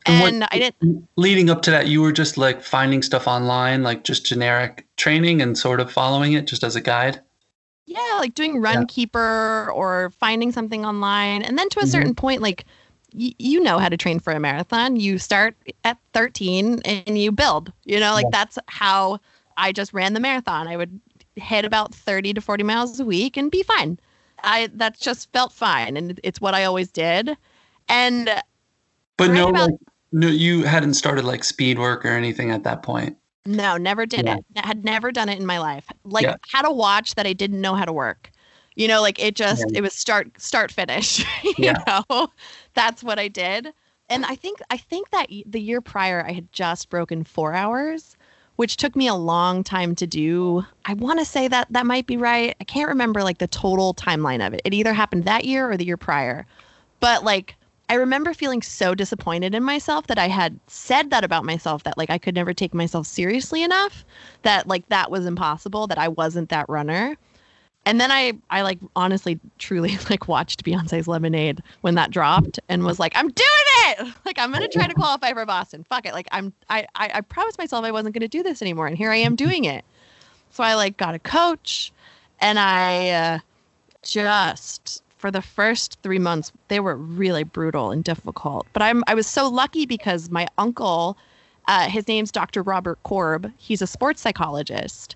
[0.06, 3.28] And what- And I didn't, leading up to that you were just like finding stuff
[3.28, 7.20] online like just generic training and sort of following it just as a guide
[7.88, 11.42] yeah, like doing Runkeeper or finding something online.
[11.42, 11.88] And then to a Mhm.
[11.92, 12.66] certain point, like,
[13.14, 14.98] y- you know how to train for a marathon.
[14.98, 18.44] You start at 13 and you build, you know, like Yeah.
[18.44, 19.20] that's how
[19.58, 20.68] I just ran the marathon.
[20.68, 21.00] I would
[21.36, 23.98] hit about 30 to 40 miles a week and be fine.
[24.44, 25.98] I, that just felt fine.
[25.98, 27.36] And it's what I always did.
[27.90, 28.30] And
[29.18, 29.80] but Right no about- like,
[30.12, 34.26] no you hadn't started like speed work or anything at that point No, never did
[34.26, 34.38] Yeah.
[34.38, 34.46] it.
[34.58, 35.88] I had never done it in my life.
[36.04, 36.36] Like Yeah.
[36.52, 38.30] had a watch that I didn't know how to work.
[38.76, 39.78] You know, like it just Yeah.
[39.80, 41.26] it was start start finish.
[41.58, 42.28] you know,
[42.76, 43.74] that's what I did.
[44.10, 48.16] And I think I think that the year prior I had just broken four hours,
[48.58, 50.66] which took me a long time to do.
[50.86, 52.56] I want to say that that might be right.
[52.60, 54.62] I can't remember like the total timeline of it.
[54.66, 56.46] It either happened that year or the year prior.
[57.00, 57.56] But like
[57.90, 61.98] I remember feeling so disappointed in myself that I had said that about myself that
[61.98, 64.04] like I could never take myself seriously enough
[64.42, 67.16] that like that was impossible that I wasn't that runner.
[67.86, 72.84] And then I I like honestly truly like watched Beyonce's Lemonade when that dropped and
[72.84, 74.14] was like I'm doing it.
[74.26, 75.86] Like I'm going to try to qualify for Boston.
[75.88, 76.14] Fuck it.
[76.14, 78.98] Like I'm I I, I promised myself I wasn't going to do this anymore and
[78.98, 79.86] here I am doing it.
[80.52, 81.94] So I like got a coach
[82.42, 83.40] and I uh,
[84.04, 88.68] just for the first three months they were really brutal and difficult.
[88.74, 91.18] But i'm i was so lucky because my uncle
[91.68, 93.52] uh, his name's dr robert korb.
[93.58, 95.16] He's a sports psychologist.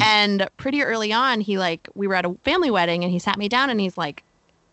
[0.00, 3.38] And pretty early on he like we were at a family wedding and he sat
[3.38, 4.22] me down and he's like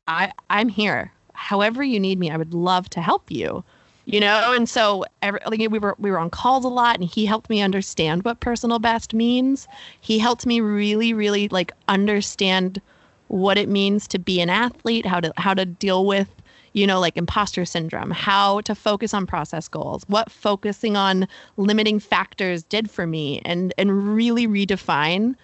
[0.07, 1.11] i i'm here.
[1.33, 3.63] However you need me i would love to help you.
[4.09, 4.53] You know?
[4.53, 7.49] And so every, like, we were we were on calls a lot and he helped
[7.49, 9.67] me understand what personal best means.
[9.99, 12.81] He helped me really really like understand
[13.27, 16.29] what it means to be an athlete how to how to deal with
[16.73, 21.99] you know like imposter syndrome how to focus on process goals what focusing on limiting
[21.99, 25.35] factors did for me and and really redefine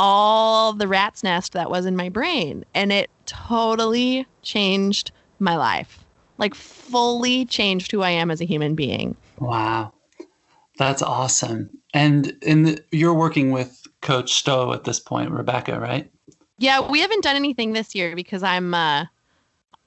[0.00, 2.64] all the rat's nest that was in my brain.
[2.74, 6.04] And it totally changed my life.
[6.38, 9.14] Like fully changed who I am as a human being.
[9.38, 9.92] Wow.
[10.78, 11.68] That's awesome.
[11.92, 16.10] And in the, you're working with Coach Stowe at this point, Rebecca, right?
[16.60, 19.06] Yeah, we haven't done anything this year because I'm uh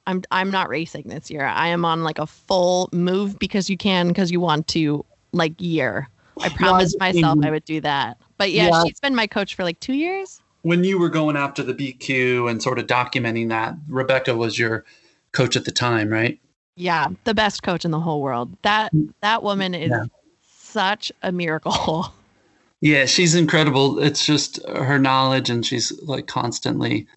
[0.07, 1.45] I'm I'm not racing this year.
[1.45, 5.53] I am on like a full move because you can because you want to like
[5.59, 6.09] year.
[6.41, 8.17] I promised yeah, I myself I would do that.
[8.37, 10.41] But yeah, yeah, she's been my coach for like 2 years.
[10.63, 14.83] When you were going after the BQ and sort of documenting that, Rebecca was your
[15.31, 16.39] coach at the time, right?
[16.75, 18.57] Yeah, the best coach in the whole world.
[18.63, 20.05] That that woman is yeah.
[20.57, 22.11] such a miracle.
[22.83, 23.97] Yeah, she's incredible.
[23.99, 27.07] It's just her knowledge, and she's like constantly,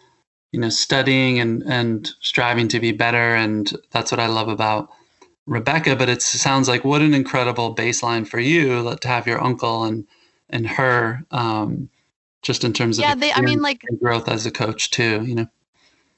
[0.53, 3.35] you know, studying and and striving to be better.
[3.35, 4.87] And that's what I love about
[5.45, 5.97] Rebecca.
[5.97, 10.07] But it sounds like what an incredible baseline for you to have your uncle and
[10.49, 11.89] and her, um,
[12.43, 13.15] just in terms of yeah.
[13.15, 15.25] They, I mean, like growth as a coach too.
[15.25, 15.47] You know,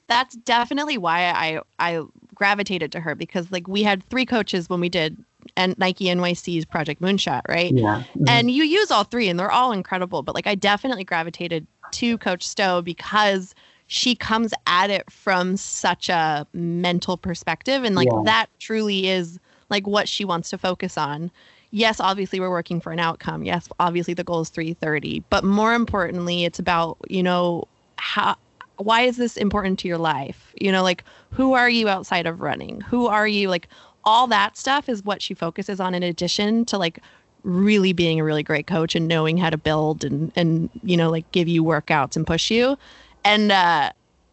[0.06, 2.04] that's definitely why I I
[2.36, 5.16] gravitated to her because like we had three coaches when we did
[5.56, 7.72] and Nike NYC's Project Moonshot, right?
[7.72, 8.02] Yeah.
[8.14, 8.24] Mm-hmm.
[8.28, 10.22] And you use all three and they're all incredible.
[10.22, 13.54] But like I definitely gravitated to Coach Stowe because
[13.86, 17.82] she comes at it from such a mental perspective.
[17.84, 18.22] And like yeah.
[18.24, 21.30] that truly is like what she wants to focus on.
[21.72, 23.42] Yes, obviously we're working for an outcome.
[23.44, 25.24] Yes, obviously the goal is 330.
[25.30, 28.36] But more importantly, it's about, you know, how
[28.76, 30.54] why is this important to your life?
[30.60, 32.80] You know, like who are you outside of running?
[32.80, 33.68] Who are you like
[34.10, 36.98] all that stuff is what she focuses on in addition to like
[37.44, 41.08] really being a really great coach and knowing how to build and and you know
[41.08, 42.76] like give you workouts and push you
[43.24, 43.88] and uh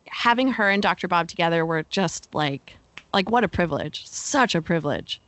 [0.07, 1.07] having her and Dr.
[1.07, 2.75] Bob together were just like
[3.13, 5.21] like what a privilege such a privilege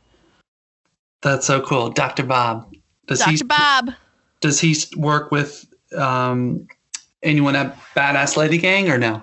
[1.22, 2.24] that's so cool Dr.
[2.24, 2.74] Bob
[3.06, 3.44] does he Dr.
[3.44, 3.94] he Bob
[4.40, 5.64] does he work with
[5.96, 6.66] um
[7.22, 9.22] anyone at Badass Lady Gang or no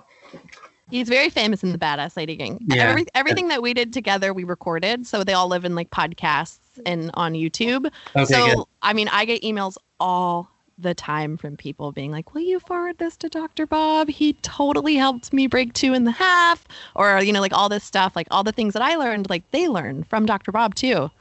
[0.90, 2.60] He's very famous in the Badass Lady Gang.
[2.66, 2.90] Yeah.
[2.90, 5.06] Every, everything that we did together, we recorded.
[5.06, 7.92] So they all live in like podcasts and on YouTube.
[8.16, 8.66] Okay, so, good.
[8.82, 13.00] I mean, I get emails all the time from people being like, Will you forward
[13.00, 13.66] this to Dr.
[13.66, 14.10] Bob?
[14.10, 16.66] He totally helped me break two and a half.
[16.96, 19.50] Or, you know, like all this stuff, like all the things that I learned, like
[19.52, 20.52] they learned from Dr.
[20.52, 21.12] Bob too.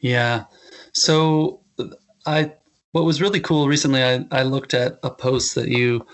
[0.00, 0.44] Yeah.
[0.92, 1.60] So
[2.26, 2.52] I,
[2.92, 6.06] what was really cool recently, I, I looked at a post that you,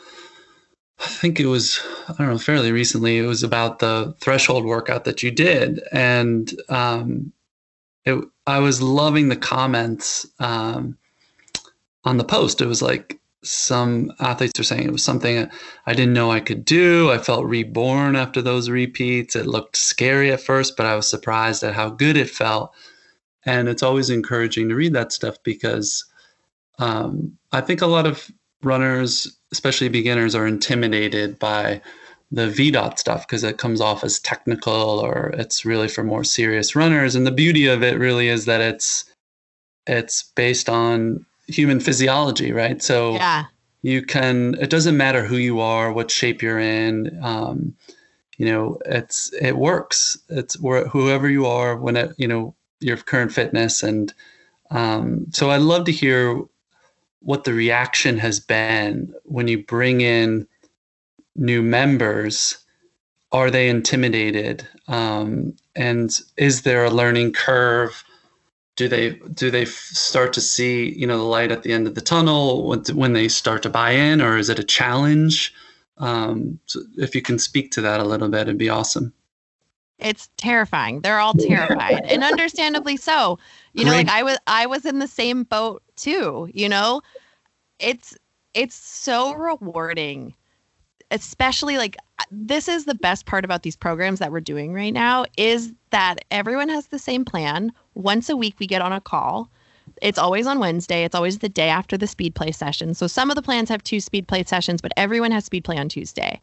[1.02, 3.18] I think it was, I don't know, fairly recently.
[3.18, 5.82] It was about the threshold workout that you did.
[5.92, 7.32] And um,
[8.04, 10.98] it, I was loving the comments um,
[12.04, 12.60] on the post.
[12.60, 15.48] It was like some athletes are saying it was something
[15.86, 17.10] I didn't know I could do.
[17.10, 19.34] I felt reborn after those repeats.
[19.34, 22.74] It looked scary at first, but I was surprised at how good it felt.
[23.46, 26.04] And it's always encouraging to read that stuff because
[26.78, 28.30] um, I think a lot of
[28.62, 31.80] runners especially beginners, are intimidated by
[32.32, 36.76] the VDOT stuff because it comes off as technical or it's really for more serious
[36.76, 37.14] runners.
[37.14, 39.04] And the beauty of it really is that it's
[39.86, 42.80] it's based on human physiology, right?
[42.82, 43.46] So yeah.
[43.82, 47.18] you can it doesn't matter who you are, what shape you're in.
[47.22, 47.74] Um,
[48.36, 50.16] you know, it's it works.
[50.28, 54.14] It's whoever you are when it you know your current fitness and
[54.70, 56.42] um, so I'd love to hear
[57.20, 60.46] what the reaction has been when you bring in
[61.36, 62.58] new members
[63.32, 64.66] are they intimidated?
[64.88, 68.02] Um, and is there a learning curve?
[68.76, 71.94] Do they do they start to see you know the light at the end of
[71.94, 75.54] the tunnel when, they start to buy in or is it a challenge?
[75.98, 79.12] Um, so if you can speak to that a little bit it'd be awesome
[80.00, 81.00] it's terrifying.
[81.00, 83.38] They're all terrified and understandably so.
[83.72, 84.06] You know Great.
[84.06, 87.02] like i was i was in the same boat too you know?
[87.78, 88.16] It's
[88.52, 90.34] it's so rewarding
[91.10, 94.94] especially like uh, this is the best part about these programs that we're doing right
[94.94, 97.72] now is that everyone has the same plan.
[97.94, 99.50] Once a week we get on a call.
[100.02, 101.04] It's always on wednesday.
[101.04, 102.94] It's always the day after the speed play session.
[102.94, 105.76] So some of the plans have two speed play sessions but everyone has speed play
[105.76, 106.40] on tuesday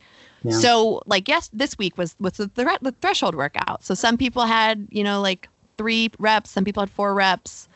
[0.49, 2.49] so like yes this week was was the,
[2.81, 6.89] the threshold workout so some people had you know like three reps some people had
[6.89, 7.67] four reps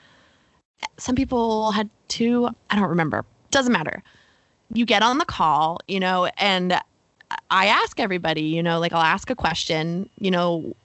[0.98, 4.02] some people had two i don't remember doesn't matter.
[4.74, 6.80] You get on the call, you know, and
[7.50, 10.76] I ask everybody, you know, like I'll ask a question, you know,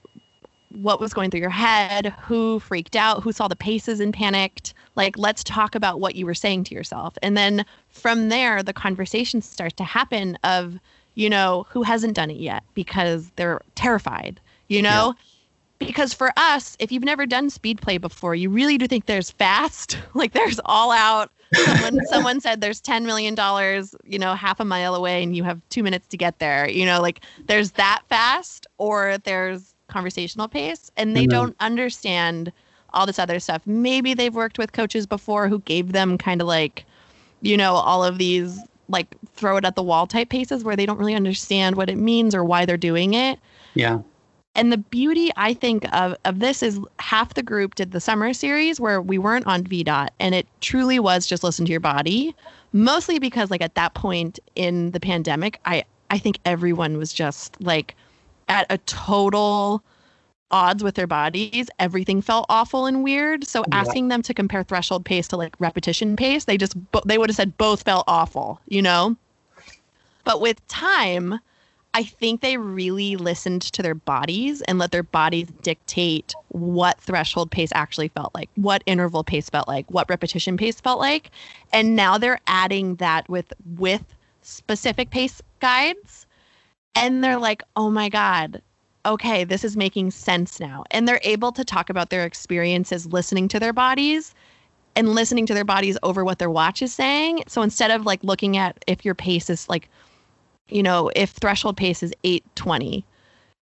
[0.71, 4.73] what was going through your head, who freaked out, who saw the paces and panicked.
[4.95, 7.17] Like, let's talk about what you were saying to yourself.
[7.21, 10.77] And then from there, the conversation starts to happen of,
[11.17, 15.13] you know, who hasn't done it yet because they're terrified, you know?
[15.17, 15.23] Yeah
[15.79, 19.29] because for us, if you've never done speed play before, you really do think there's
[19.29, 24.59] fast, like there's all out someone someone said there's 10 million dollars you know half
[24.59, 27.71] a mile away and you have two minutes to get there you know like there's
[27.71, 31.31] that fast or there's conversational pace and they mm-hmm.
[31.31, 32.51] don't understand
[32.93, 36.47] all this other stuff maybe they've worked with coaches before who gave them kind of
[36.47, 36.85] like
[37.41, 38.59] you know all of these
[38.89, 41.97] like throw it at the wall type paces where they don't really understand what it
[41.97, 43.39] means or why they're doing it
[43.73, 43.99] yeah
[44.57, 48.33] and the beauty, I think, of, of this is half the group did the summer
[48.33, 52.35] series where we weren't on VDOT and it truly was just listen to your body.
[52.73, 57.61] Mostly because like at that point in the pandemic, I, I think everyone was just
[57.61, 57.95] like
[58.49, 59.83] at a total
[60.51, 61.69] odds with their bodies.
[61.79, 63.45] Everything felt awful and weird.
[63.45, 63.79] So yeah.
[63.79, 66.75] asking them to compare threshold pace to like repetition pace, they just
[67.05, 69.15] they would have said both felt awful, you know?
[70.23, 71.39] But with time,
[71.93, 77.49] I think they really listened to their bodies and let their bodies dictate what threshold
[77.49, 81.31] pace actually felt like, what interval pace felt like, what repetition pace felt like.
[81.73, 84.03] And now they're adding that with with
[84.41, 86.25] specific pace guides.
[86.93, 88.61] And they're like, "Oh my god,
[89.07, 93.47] okay, this is making sense now." And they're able to talk about their experiences listening
[93.49, 94.35] to their bodies
[94.95, 97.43] and listening to their bodies over what their watch is saying.
[97.47, 99.89] So instead of like looking at if your pace is like
[100.69, 103.05] you know, if threshold pace is 820,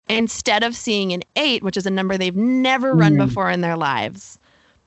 [0.08, 3.26] instead of seeing an eight, which is a number they've never run mm.
[3.26, 4.38] before in their lives,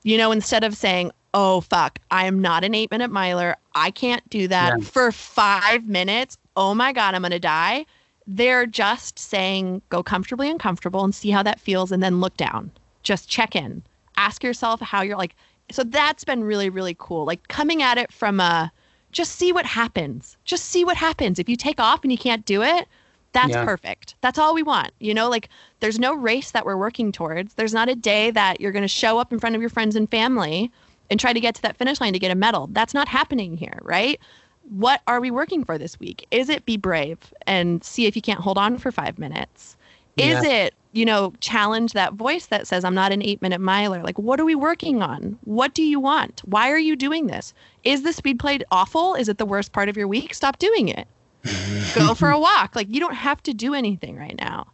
[0.02, 3.90] you know, instead of saying, oh, fuck, I am not an eight minute miler, I
[3.90, 4.84] can't do that yeah.
[4.84, 7.86] for five minutes, oh my God, I'm going to die.
[8.26, 12.70] They're just saying, go comfortably uncomfortable and see how that feels and then look down.
[13.02, 13.82] Just check in.
[14.16, 15.36] Ask yourself how you're like.
[15.70, 17.24] So that's been really, really cool.
[17.24, 18.72] Like coming at it from a,
[19.12, 20.36] just see what happens.
[20.44, 21.38] Just see what happens.
[21.38, 22.86] If you take off and you can't do it,
[23.32, 23.64] that's yeah.
[23.64, 24.14] perfect.
[24.22, 24.92] That's all we want.
[24.98, 25.48] You know, like
[25.80, 27.54] there's no race that we're working towards.
[27.54, 29.94] There's not a day that you're going to show up in front of your friends
[29.94, 30.70] and family
[31.10, 32.68] and try to get to that finish line to get a medal.
[32.72, 34.20] That's not happening here, right?
[34.68, 36.26] What are we working for this week?
[36.30, 39.76] Is it be brave and see if you can't hold on for five minutes?
[40.16, 40.50] Is yeah.
[40.50, 44.02] it you know, challenge that voice that says, I'm not an eight minute miler.
[44.02, 45.38] Like, what are we working on?
[45.44, 46.40] What do you want?
[46.46, 47.52] Why are you doing this?
[47.84, 49.14] Is the speed play awful?
[49.14, 50.32] Is it the worst part of your week?
[50.32, 51.06] Stop doing it.
[51.94, 52.74] Go for a walk.
[52.74, 54.66] Like, you don't have to do anything right now.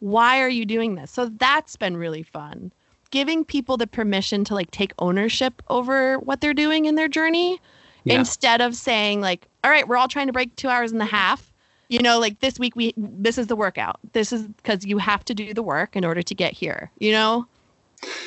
[0.00, 1.12] Why are you doing this?
[1.12, 2.72] So that's been really fun.
[3.12, 7.60] Giving people the permission to like take ownership over what they're doing in their journey
[8.04, 8.18] yeah.
[8.18, 11.06] instead of saying, like, all right, we're all trying to break two hours and a
[11.06, 11.46] half.
[11.88, 13.98] You know like this week we this is the workout.
[14.12, 17.10] This is because you have to do the work in order to get here you
[17.10, 17.48] know?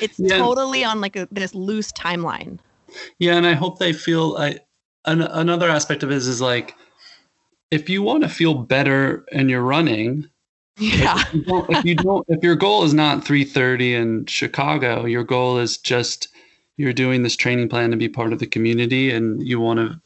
[0.02, 0.36] It's yeah.
[0.36, 2.58] totally on like a, this loose timeline.
[3.18, 4.58] Yeah and i hope they feel i
[5.04, 6.74] an, another aspect of it is, is like
[7.70, 10.28] if you want to feel better and you're running
[10.78, 11.22] yeah.
[11.32, 15.58] if you, if you don't if your goal is not 330 in chicago your goal
[15.58, 16.28] is just
[16.76, 20.00] you're doing this training plan to be part of the community and you want to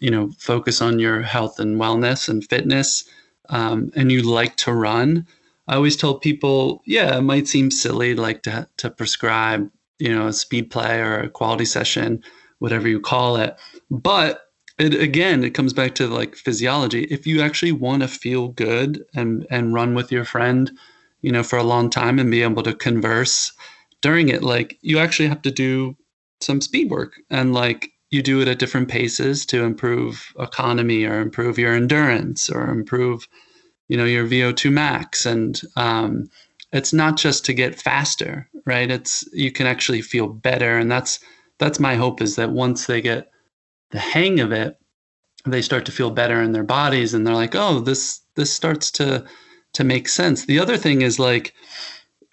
[0.00, 3.04] you know focus on your health and wellness and fitness
[3.48, 5.26] um, and you like to run
[5.68, 10.26] i always tell people yeah it might seem silly like to, to prescribe you know
[10.26, 12.22] a speed play or a quality session
[12.60, 13.56] whatever you call it.
[13.90, 14.42] But
[14.78, 17.04] it again it comes back to like physiology.
[17.04, 20.70] If you actually want to feel good and and run with your friend
[21.20, 23.52] you know for a long time and be able to converse
[24.00, 25.94] during it like you actually have to do
[26.40, 27.14] some speed work.
[27.30, 32.50] And like you do it at different paces to improve economy or improve your endurance
[32.50, 33.28] or improve
[33.88, 35.26] you know your vo2 max.
[35.26, 36.30] And um,
[36.72, 38.90] it's not just to get faster right?
[38.90, 40.78] It's you can actually feel better.
[40.78, 41.20] And that's
[41.58, 43.30] that's my hope is that once they get
[43.90, 44.76] the hang of it
[45.46, 48.90] they start to feel better in their bodies and they're like oh this this starts
[48.90, 49.24] to
[49.72, 50.46] to make sense.
[50.46, 51.54] The other thing is like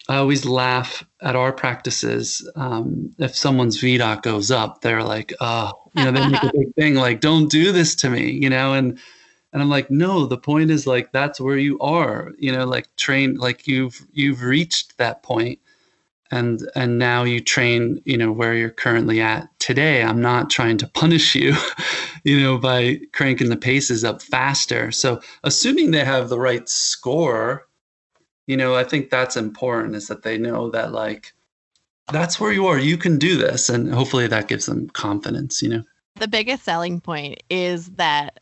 [0.09, 2.49] I always laugh at our practices.
[2.55, 6.73] Um, if someone's VDOT goes up, they're like, oh, you know, they make a big
[6.75, 8.97] thing like, don't do this to me, you know, and
[9.53, 12.93] and I'm like, no, the point is like that's where you are, you know, like
[12.95, 15.59] train, like you've you've reached that point,
[16.31, 20.03] and and now you train, you know, where you're currently at today.
[20.03, 21.55] I'm not trying to punish you,
[22.23, 24.91] you know, by cranking the paces up faster.
[24.91, 27.66] So assuming they have the right score
[28.47, 31.33] you know, I think that's important is that they know that like
[32.11, 32.79] that's where you are.
[32.79, 33.69] You can do this.
[33.69, 35.83] And hopefully that gives them confidence, you know.
[36.15, 38.39] The biggest selling point is that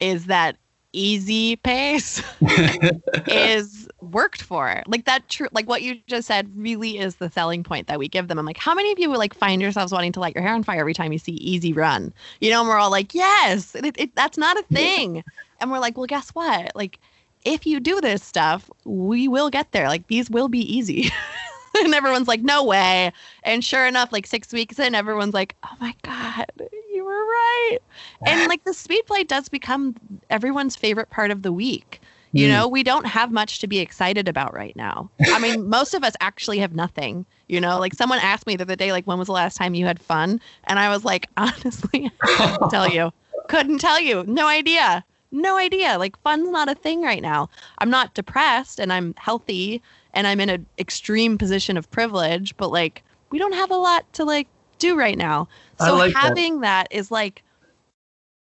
[0.00, 0.56] is that
[0.92, 2.22] easy pace
[3.26, 4.82] is worked for.
[4.86, 8.08] Like that true like what you just said really is the selling point that we
[8.08, 8.38] give them.
[8.38, 10.54] I'm like, how many of you would like find yourselves wanting to light your hair
[10.54, 12.12] on fire every time you see easy run?
[12.40, 15.22] You know, and we're all like, yes, it, it, that's not a thing.
[15.60, 16.72] And we're like, well, guess what?
[16.74, 16.98] Like
[17.44, 19.88] if you do this stuff, we will get there.
[19.88, 21.10] Like these will be easy.
[21.78, 23.12] and everyone's like, no way.
[23.42, 26.46] And sure enough, like six weeks in, everyone's like, oh my God,
[26.92, 27.78] you were right.
[28.26, 29.94] And like the speed play does become
[30.30, 32.00] everyone's favorite part of the week.
[32.32, 32.50] You Mm.
[32.50, 35.08] know, we don't have much to be excited about right now.
[35.28, 37.26] I mean, most of us actually have nothing.
[37.48, 39.74] You know, like someone asked me the other day, like, when was the last time
[39.74, 40.40] you had fun?
[40.64, 43.12] And I was like, honestly, I couldn't tell you.
[43.48, 44.24] Couldn't tell you.
[44.26, 45.04] No idea.
[45.34, 45.98] No idea.
[45.98, 47.50] Like, fun's not a thing right now.
[47.78, 49.82] I'm not depressed and I'm healthy
[50.12, 54.10] and I'm in an extreme position of privilege, but like, we don't have a lot
[54.12, 54.46] to like
[54.78, 55.48] do right now.
[55.80, 56.22] So like that.
[56.22, 57.42] having that is like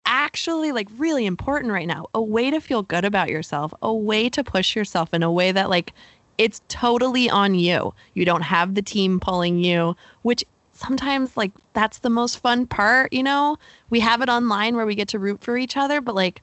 [0.06, 2.06] actually like really important right now.
[2.14, 5.52] A way to feel good about yourself, a way to push yourself in a way
[5.52, 5.92] that like
[6.38, 7.92] it's totally on you.
[8.14, 13.12] You don't have the team pulling you, which sometimes like that's the most fun part,
[13.12, 13.58] you know?
[13.90, 16.40] We have it online where we get to root for each other, but like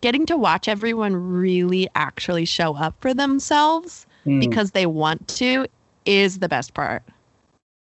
[0.00, 5.66] getting to watch everyone really actually show up for themselves Mm, because they want to
[6.04, 7.02] is the best part.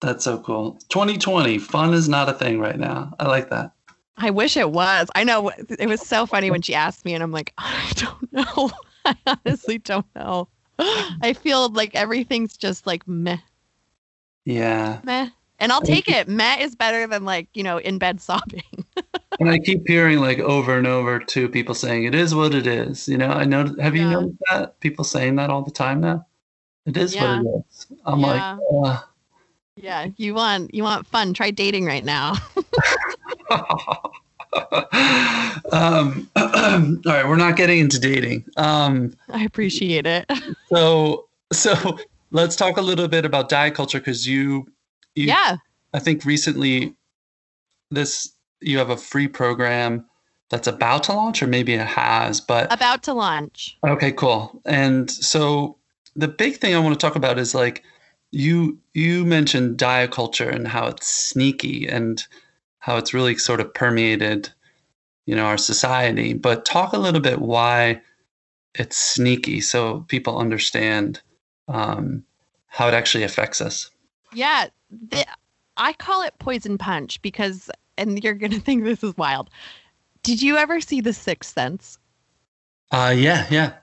[0.01, 0.79] that's so cool.
[0.89, 3.13] 2020, fun is not a thing right now.
[3.19, 3.73] I like that.
[4.17, 5.09] I wish it was.
[5.15, 8.33] I know it was so funny when she asked me, and I'm like, I don't
[8.33, 8.71] know.
[9.05, 10.47] I honestly don't know.
[10.79, 13.37] I feel like everything's just like meh,
[14.45, 15.01] Yeah.
[15.03, 15.29] meh.
[15.59, 16.27] And I'll take it.
[16.27, 18.63] Meh is better than like, you know, in bed sobbing.
[19.39, 22.67] And I keep hearing like over and over to people saying it is what it
[22.67, 23.07] is.
[23.07, 24.09] You know, I know have you Yeah.
[24.11, 24.79] noticed that?
[24.81, 26.25] People saying that all the time now?
[26.85, 27.41] It is Yeah.
[27.41, 27.87] what it is.
[28.05, 28.27] I'm Yeah.
[28.27, 29.01] like, uh,
[29.77, 31.33] yeah, you want you want fun.
[31.33, 32.33] Try dating right now.
[35.71, 38.45] um, all right, we're not getting into dating.
[38.57, 40.29] Um, I appreciate it.
[40.73, 41.97] so, so
[42.31, 44.67] let's talk a little bit about diet culture because you,
[45.15, 45.57] you, yeah.
[45.93, 46.95] I think recently,
[47.91, 50.05] this you have a free program
[50.49, 53.77] that's about to launch, or maybe it has, but About to launch.
[53.85, 54.61] Okay, cool.
[54.65, 55.77] And so
[56.15, 57.83] the big thing I want to talk about is like
[58.31, 62.23] you you mentioned diet culture and how it's sneaky and
[62.79, 64.49] how it's really sort of permeated,
[65.25, 66.33] you know, our society.
[66.33, 68.01] But talk a little bit why
[68.75, 71.21] it's sneaky so people understand
[71.67, 72.23] um,
[72.67, 73.89] how it actually affects us.
[74.33, 75.25] Yeah, the,
[75.77, 77.69] I call it poison punch because,
[77.99, 79.49] and you're gonna think this is wild.
[80.23, 81.97] Did you ever see The Sixth Sense?
[82.91, 83.73] Uh, yeah, yeah.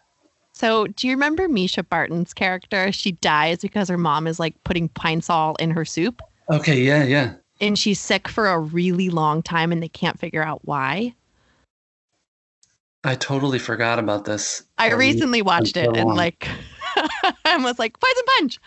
[0.52, 2.90] So, do you remember Mischa Barton's character?
[2.90, 7.34] She dies because her mom is like putting Pine-Sol in her soup, Okay, yeah, yeah.
[7.60, 11.14] and she's sick for a really long time, and they can't figure out why.
[13.04, 14.64] I totally forgot about this.
[14.78, 16.48] I Um, recently watched so it and like,
[17.44, 18.58] I was like poison punch.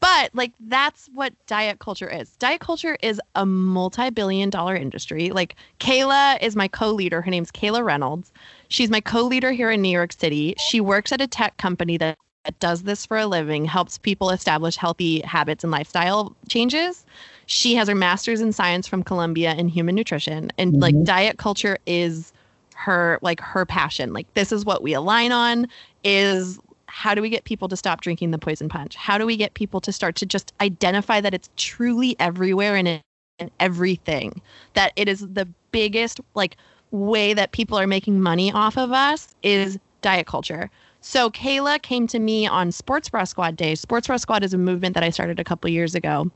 [0.00, 2.30] But like that's what diet culture is.
[2.36, 5.30] Diet culture is a multi-billion dollar industry.
[5.30, 7.22] Like Kayla is my co-leader.
[7.22, 8.32] Her name's Kayla Reynolds.
[8.68, 10.54] She's my co-leader here in New York City.
[10.58, 12.16] She works at a tech company that
[12.60, 17.04] does this for a living, helps people establish healthy habits and lifestyle changes.
[17.46, 20.52] She has her master's in science from Columbia in human nutrition.
[20.58, 21.04] And like Mhm.
[21.04, 22.32] diet culture is
[22.74, 24.12] her like her passion.
[24.12, 25.66] Like this is what we align on
[26.04, 26.58] is
[26.96, 28.96] how do we get people to stop drinking the poison punch?
[28.96, 32.88] How do we get people to start to just identify that it's truly everywhere and
[32.88, 33.00] in,
[33.38, 34.40] in everything?
[34.72, 36.56] That it is the biggest like
[36.92, 40.70] way that people are making money off of us is diet culture.
[41.02, 43.74] So Kayla came to me on Sports Bra Squad Day.
[43.74, 46.30] Sports Bra Squad is a movement that I started a couple years ago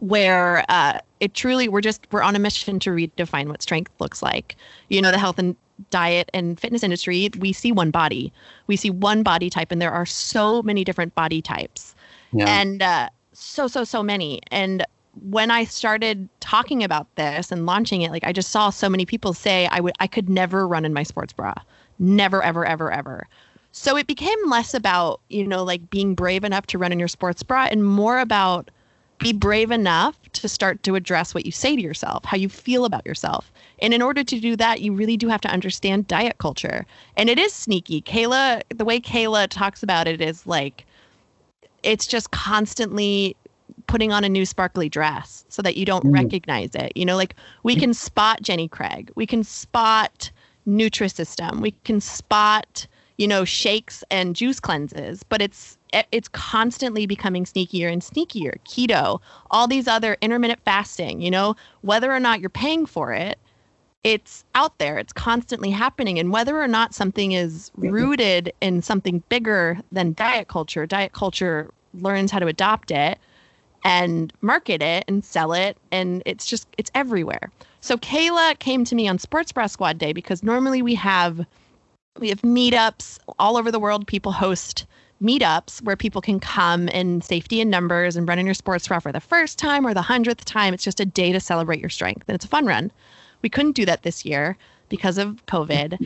[0.00, 4.24] where uh, it truly we're just we're on a mission to redefine what strength looks
[4.24, 4.56] like
[4.88, 5.54] you know the health and
[5.90, 8.32] diet and fitness industry we see one body.
[8.66, 11.94] We see one body type and there are so many different body types.
[12.32, 12.48] Yeah.
[12.48, 14.40] and uh, so so so many.
[14.50, 14.84] And
[15.22, 19.06] when i started talking about this and launching it like i just saw so many
[19.06, 21.54] people say i would i could never run in my sports bra.
[21.98, 23.28] Never ever ever ever.
[23.70, 27.08] So it became less about you know like being brave enough to run in your
[27.08, 28.70] sports bra and more about
[29.24, 32.84] be brave enough to start to address what you say to yourself, how you feel
[32.84, 33.50] about yourself.
[33.80, 36.84] And in order to do that, you really do have to understand diet culture.
[37.16, 38.02] And it is sneaky.
[38.02, 40.84] Kayla, the way Kayla talks about it is like
[41.82, 43.34] it's just constantly
[43.86, 46.12] putting on a new sparkly dress so that you don't Mm.
[46.12, 46.92] recognize it.
[46.94, 50.30] You know, like we can spot Jenny Craig, we can spot
[50.68, 52.86] Nutrisystem, we can spot,
[53.16, 55.78] you know, shakes and juice cleanses, but it's
[56.10, 58.56] it's constantly becoming sneakier and sneakier.
[58.64, 63.38] Keto, all these other intermittent fasting, you know, whether or not you're paying for it,
[64.02, 64.98] it's out there.
[64.98, 66.18] It's constantly happening.
[66.18, 71.70] And whether or not something is rooted in something bigger than diet culture, diet culture
[71.94, 73.18] learns how to adopt it
[73.84, 75.78] and market it and sell it.
[75.92, 77.50] And it's just, it's everywhere.
[77.80, 81.46] So Kayla came to me on Sports Bra Squad Day because normally we have
[82.18, 84.06] we have meetups all over the world.
[84.06, 84.86] People host
[85.22, 88.98] meetups where people can come in safety and numbers and run in your sports bra
[88.98, 90.74] for the first time or the hundredth time.
[90.74, 92.90] It's just a day to celebrate your strength, and it's a fun run.
[93.42, 94.56] We couldn't do that this year
[94.88, 95.98] because of COVID.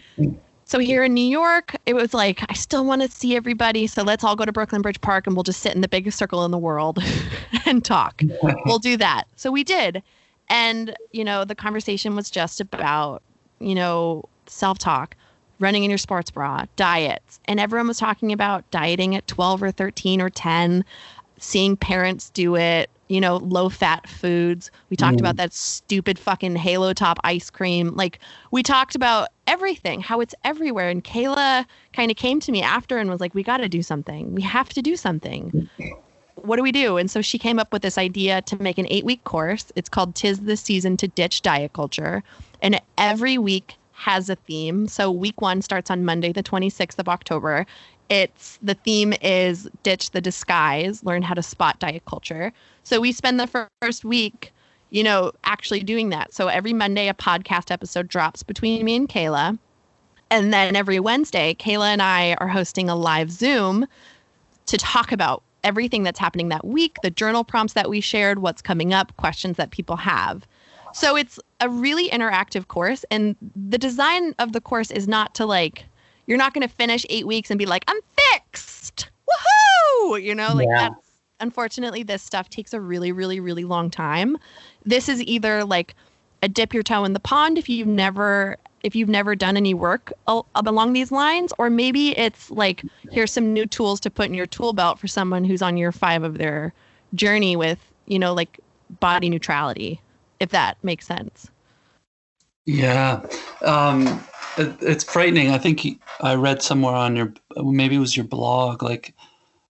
[0.65, 3.87] So here in New York, it was like, I still want to see everybody.
[3.87, 6.19] So let's all go to Brooklyn Bridge Park and we'll just sit in the biggest
[6.19, 6.99] circle in the world
[7.65, 8.21] and talk.
[8.67, 9.25] we'll do that.
[9.37, 10.03] So we did.
[10.51, 13.23] And, you know, the conversation was just about,
[13.61, 15.17] you know, self talk,
[15.59, 17.41] running in your sports bra, diets.
[17.47, 20.85] And everyone was talking about dieting at 12 or 13 or 10,
[21.39, 24.71] seeing parents do it, you know, low fat foods.
[24.91, 25.21] We talked mm.
[25.21, 27.95] about that stupid fucking Halo Top ice cream.
[27.95, 28.19] Like,
[28.51, 30.89] we talked about everything, how it's everywhere.
[30.89, 33.83] And Kayla kind of came to me after and was like, we got to do
[33.83, 34.35] something.
[34.35, 35.69] We have to do something.
[36.37, 36.99] What do we do?
[36.99, 39.73] And so she came up with this idea to make an eight week course.
[39.75, 42.23] It's called Tis the Season to Ditch Diet Culture.
[42.63, 44.87] And every week has a theme.
[44.87, 47.67] So week one starts on Monday, the 26th of October.
[48.09, 52.53] It's the theme is ditch the disguise, learn how to spot diet culture.
[52.85, 54.53] So we spend the first week,
[54.91, 56.33] you know, actually doing that.
[56.33, 59.59] So every Monday, a podcast episode drops between me and Kayla.
[60.31, 63.87] And then every Wednesday, Kayla and I are hosting a live Zoom
[64.67, 68.63] to talk about everything that's happening that week, the journal prompts that we shared, what's
[68.63, 70.47] coming up, questions that people have.
[70.95, 73.05] So it's a really interactive course.
[73.11, 75.85] And the design of the course is not to like,
[76.27, 78.01] you're not going to finish eight weeks and be like, I'm
[78.33, 79.09] fixed.
[79.29, 80.23] Woohoo!
[80.23, 80.89] You know, like yeah.
[80.89, 84.37] that's unfortunately this stuff takes a really, really, really long time.
[84.85, 85.95] This is either like
[86.43, 89.75] a dip your toe in the pond if you've never if you've never done any
[89.75, 90.13] work
[90.55, 94.47] along these lines or maybe it's like here's some new tools to put in your
[94.47, 96.73] tool belt for someone who's on year 5 of their
[97.15, 98.61] journey with you know like
[99.01, 100.01] body neutrality
[100.41, 101.51] if that makes sense
[102.67, 103.21] yeah
[103.63, 104.21] um
[104.59, 105.51] it, it's frightening.
[105.51, 109.15] I think I read somewhere on your maybe it was your blog like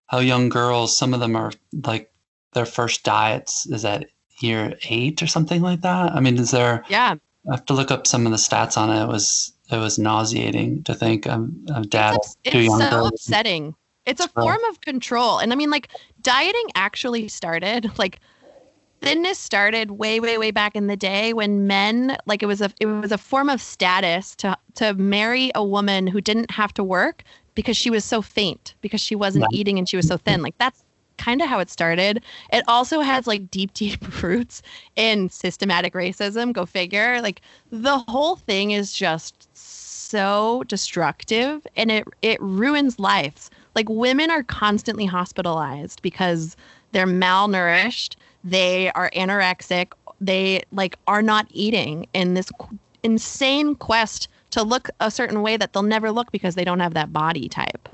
[0.06, 1.52] how young girls some of them are
[1.84, 2.10] like
[2.54, 4.06] their first diets is at
[4.40, 6.12] year eight or something like that.
[6.12, 6.84] I mean, is there?
[6.88, 7.16] Yeah.
[7.48, 9.02] I have to look up some of the stats on it.
[9.02, 11.26] It was it was nauseating to think.
[11.26, 13.08] I'm, I'm dad it's, two young so girls.
[13.08, 13.74] upsetting.
[14.06, 15.88] It's a form of control, and I mean, like
[16.22, 18.20] dieting actually started like
[19.00, 22.70] thinness started way way way back in the day when men like it was a
[22.80, 26.82] it was a form of status to to marry a woman who didn't have to
[26.82, 27.22] work
[27.58, 29.52] because she was so faint because she wasn't right.
[29.52, 30.42] eating and she was so thin.
[30.42, 30.84] Like that's
[31.16, 32.22] kind of how it started.
[32.52, 34.62] It also has like deep deep roots
[34.94, 37.20] in systematic racism go figure.
[37.20, 37.40] Like
[37.72, 43.50] the whole thing is just so destructive and it it ruins lives.
[43.74, 46.56] Like women are constantly hospitalized because
[46.92, 48.14] they're malnourished
[48.44, 49.92] they are anorexic.
[50.20, 52.50] They like are not eating in this
[53.02, 56.94] insane quest to look a certain way that they'll never look because they don't have
[56.94, 57.88] that body type.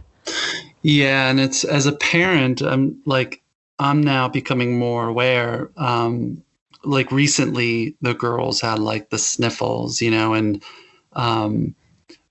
[0.83, 3.43] Yeah and it's as a parent i'm like
[3.79, 6.43] i'm now becoming more aware um
[6.85, 10.63] like recently the girls had like the sniffles you know and
[11.15, 11.75] um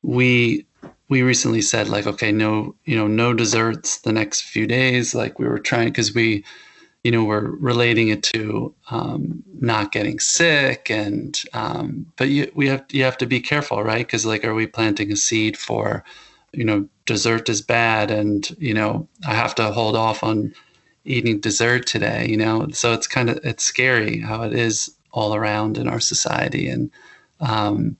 [0.02, 0.66] we
[1.10, 5.14] we recently said like okay no you know no desserts the next few days.
[5.14, 6.44] Like we were trying because we
[7.04, 12.68] you know we're relating it to um, not getting sick and um, but you, we
[12.68, 14.06] have you have to be careful right?
[14.06, 16.04] Because like are we planting a seed for
[16.54, 20.54] you know dessert is bad and you know i have to hold off on
[21.04, 22.68] eating dessert today you know?
[22.72, 26.90] So it's kind of it's scary how it is all around in our society and
[27.42, 27.98] um,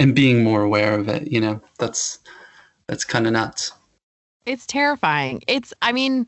[0.00, 1.60] and being more aware of it you know?
[1.78, 2.18] That's
[2.88, 3.72] that's kind of nuts.
[4.46, 5.44] It's terrifying.
[5.46, 6.26] It's i mean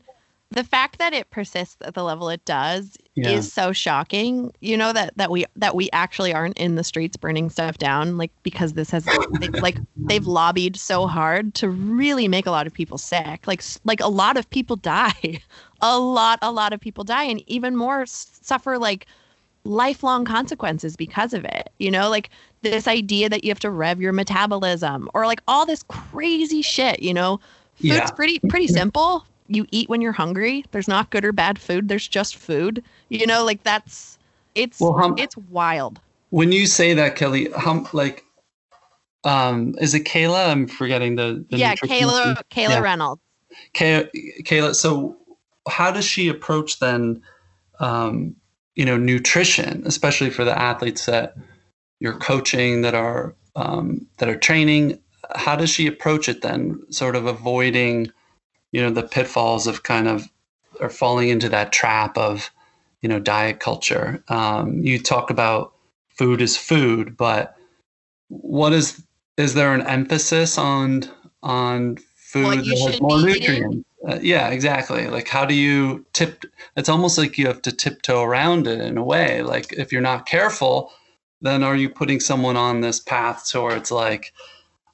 [0.53, 3.29] the fact that it persists at the level it does yeah.
[3.29, 7.17] is so shocking you know that that we that we actually aren't in the streets
[7.17, 9.05] burning stuff down like because this has
[9.39, 13.63] they, like they've lobbied so hard to really make a lot of people sick like
[13.83, 15.41] like a lot of people die
[15.81, 19.07] a lot a lot of people die and even more suffer like
[19.65, 22.29] lifelong consequences because of it you know like
[22.61, 27.01] this idea that you have to rev your metabolism or like all this crazy shit
[27.01, 27.39] you know
[27.75, 28.09] food's yeah.
[28.11, 29.25] pretty pretty simple
[29.55, 30.65] you eat when you're hungry.
[30.71, 31.87] There's not good or bad food.
[31.87, 32.83] There's just food.
[33.09, 34.17] You know, like that's
[34.55, 35.99] it's well, how, it's wild.
[36.29, 38.25] When you say that, Kelly, how like
[39.23, 40.49] um is it Kayla?
[40.49, 42.79] I'm forgetting the, the yeah Kayla Kayla yeah.
[42.79, 43.21] Reynolds.
[43.73, 44.09] Kay,
[44.41, 44.75] Kayla.
[44.75, 45.17] So
[45.67, 47.21] how does she approach then?
[47.79, 48.35] Um,
[48.75, 51.35] you know, nutrition, especially for the athletes that
[51.99, 54.99] you're coaching that are um, that are training.
[55.35, 56.81] How does she approach it then?
[56.89, 58.11] Sort of avoiding
[58.73, 60.27] you know the pitfalls of kind of
[60.81, 62.51] or falling into that trap of
[63.01, 64.21] you know diet culture.
[64.27, 65.73] Um, you talk about
[66.09, 67.55] food is food but
[68.27, 69.01] what is
[69.37, 71.03] is there an emphasis on
[71.41, 73.85] on food that has more nutrients?
[74.07, 75.07] Uh, yeah exactly.
[75.07, 76.43] Like how do you tip
[76.75, 79.43] it's almost like you have to tiptoe around it in a way.
[79.43, 80.91] Like if you're not careful
[81.41, 84.33] then are you putting someone on this path towards like,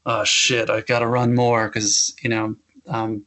[0.05, 2.55] oh shit, i've got to run more because you know
[2.87, 3.23] um,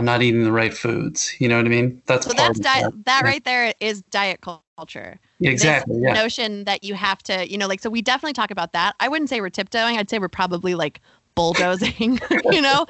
[0.00, 1.38] I'm not eating the right foods.
[1.40, 2.00] You know what I mean?
[2.06, 2.90] That's so that's diet.
[3.04, 5.20] That right there is diet culture.
[5.42, 5.96] Exactly.
[5.96, 6.14] This yeah.
[6.14, 8.94] notion that you have to, you know, like so we definitely talk about that.
[8.98, 9.98] I wouldn't say we're tiptoeing.
[9.98, 11.02] I'd say we're probably like
[11.34, 12.18] bulldozing.
[12.50, 12.86] you know,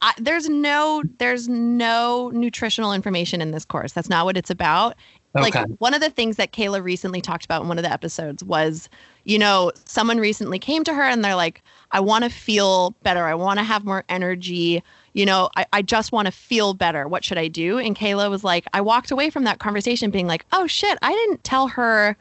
[0.00, 3.92] I, there's no there's no nutritional information in this course.
[3.92, 4.96] That's not what it's about.
[5.36, 5.60] Okay.
[5.60, 8.42] Like one of the things that Kayla recently talked about in one of the episodes
[8.42, 8.88] was,
[9.24, 11.62] you know, someone recently came to her and they're like,
[11.92, 13.24] I want to feel better.
[13.24, 14.82] I want to have more energy.
[15.12, 17.06] You know, I, I just want to feel better.
[17.06, 17.78] What should I do?
[17.78, 21.12] And Kayla was like, I walked away from that conversation being like, oh shit, I
[21.12, 22.16] didn't tell her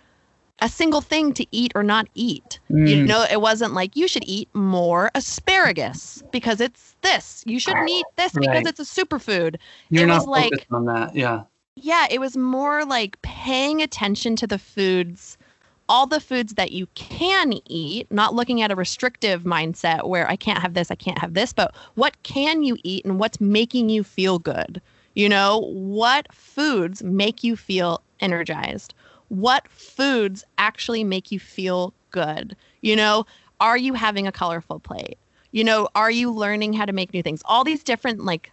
[0.62, 2.60] a single thing to eat or not eat.
[2.70, 2.89] Mm.
[2.89, 7.43] You know, it wasn't like you should eat more asparagus because it's this.
[7.47, 8.45] You shouldn't eat this right.
[8.47, 9.55] because it's a superfood.
[9.89, 11.16] You're it not was like on that.
[11.16, 11.43] Yeah.
[11.82, 15.38] Yeah, it was more like paying attention to the foods,
[15.88, 20.36] all the foods that you can eat, not looking at a restrictive mindset where I
[20.36, 23.89] can't have this, I can't have this, but what can you eat and what's making
[23.89, 24.82] you feel good?
[25.15, 28.93] You know, what foods make you feel energized?
[29.30, 32.57] What foods actually make you feel good?
[32.82, 33.25] You know,
[33.61, 35.17] are you having a colorful plate?
[35.51, 37.41] You know, are you learning how to make new things?
[37.45, 38.51] All these different like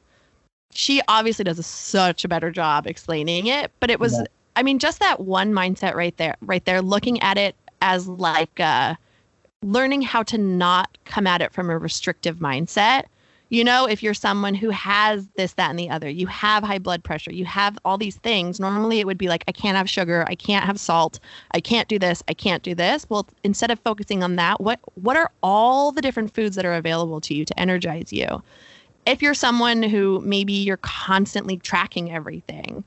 [0.73, 4.25] she obviously does a, such a better job explaining it, but it was yeah.
[4.57, 8.61] I mean just that one mindset right there right there looking at it as like
[8.61, 8.95] uh
[9.63, 13.05] learning how to not come at it from a restrictive mindset.
[13.49, 16.81] You know, if you're someone who has this, that, and the other, you have high
[16.81, 18.59] blood pressure, you have all these things.
[18.59, 21.21] Normally, it would be like, I can't have sugar, I can't have salt,
[21.53, 23.07] I can't do this, I can't do this.
[23.09, 26.75] Well, instead of focusing on that, what what are all the different foods that are
[26.75, 28.43] available to you to energize you?
[29.07, 32.85] If you're someone who maybe you're constantly tracking everything,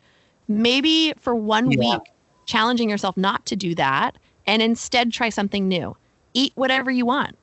[0.47, 1.79] maybe for one yeah.
[1.79, 2.01] week,
[2.45, 5.95] challenging yourself not to do that and instead try something new.
[6.33, 7.37] Eat whatever you want,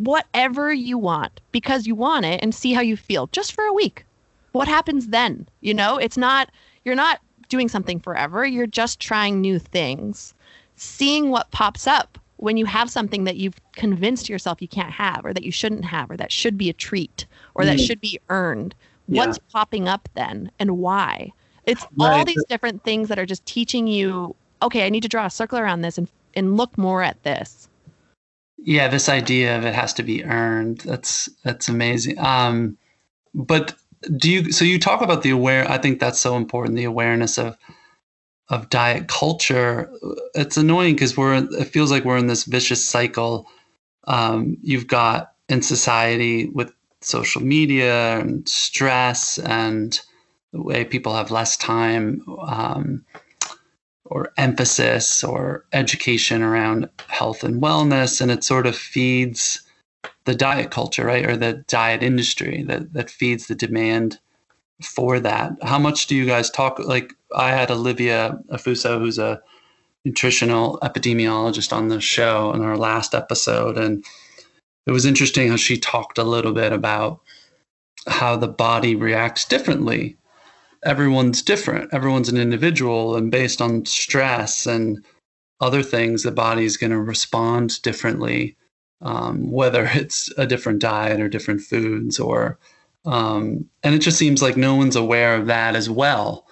[0.00, 3.72] whatever you want, because you want it and see how you feel just for a
[3.72, 4.04] week.
[4.52, 5.48] What happens then?
[5.60, 6.50] You know, it's not,
[6.84, 8.44] you're not doing something forever.
[8.44, 10.34] You're just trying new things,
[10.76, 15.24] seeing what pops up when you have something that you've convinced yourself you can't have
[15.24, 17.26] or that you shouldn't have or that should be a treat
[17.56, 17.86] or that mm.
[17.86, 18.74] should be earned
[19.08, 19.24] yeah.
[19.24, 21.30] what's popping up then and why
[21.64, 22.18] it's right.
[22.18, 25.30] all these different things that are just teaching you okay i need to draw a
[25.30, 27.68] circle around this and and look more at this
[28.58, 32.76] yeah this idea of it has to be earned that's that's amazing um
[33.34, 33.74] but
[34.16, 37.38] do you so you talk about the aware i think that's so important the awareness
[37.38, 37.56] of
[38.48, 39.90] of diet culture,
[40.34, 43.48] it's annoying because we're it feels like we're in this vicious cycle.
[44.04, 46.72] Um, you've got in society with
[47.06, 50.00] social media and stress and
[50.52, 53.04] the way people have less time um,
[54.04, 59.62] or emphasis or education around health and wellness, and it sort of feeds
[60.24, 64.18] the diet culture, right, or the diet industry that that feeds the demand
[64.82, 65.52] for that.
[65.62, 66.78] How much do you guys talk?
[66.78, 69.40] Like, I had Olivia Affuso, who's a
[70.04, 74.04] nutritional epidemiologist, on the show in our last episode, and
[74.86, 77.20] it was interesting how she talked a little bit about
[78.06, 80.16] how the body reacts differently.
[80.84, 81.92] Everyone's different.
[81.92, 85.04] Everyone's an individual, and based on stress and
[85.60, 88.56] other things, the body is going to respond differently,
[89.00, 92.58] um, whether it's a different diet or different foods or
[93.06, 96.46] um, and it just seems like no one's aware of that as well.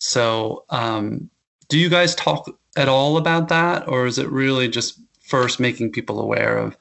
[0.00, 1.30] So, um,
[1.68, 5.92] do you guys talk at all about that, or is it really just first making
[5.92, 6.76] people aware of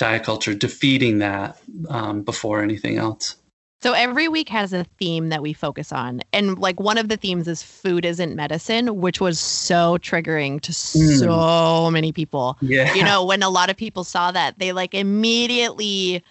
[0.00, 3.36] diet culture, defeating that um, before anything else?
[3.82, 6.20] So every week has a theme that we focus on.
[6.32, 10.72] And like one of the themes is food isn't medicine, which was so triggering to
[10.72, 11.18] mm.
[11.18, 12.58] so many people.
[12.60, 12.92] Yeah.
[12.94, 16.22] You know, when a lot of people saw that, they like immediately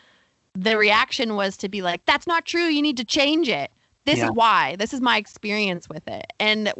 [0.53, 2.65] the reaction was to be like, that's not true.
[2.65, 3.71] You need to change it.
[4.05, 4.25] This yeah.
[4.25, 4.75] is why.
[4.77, 6.33] This is my experience with it.
[6.39, 6.71] And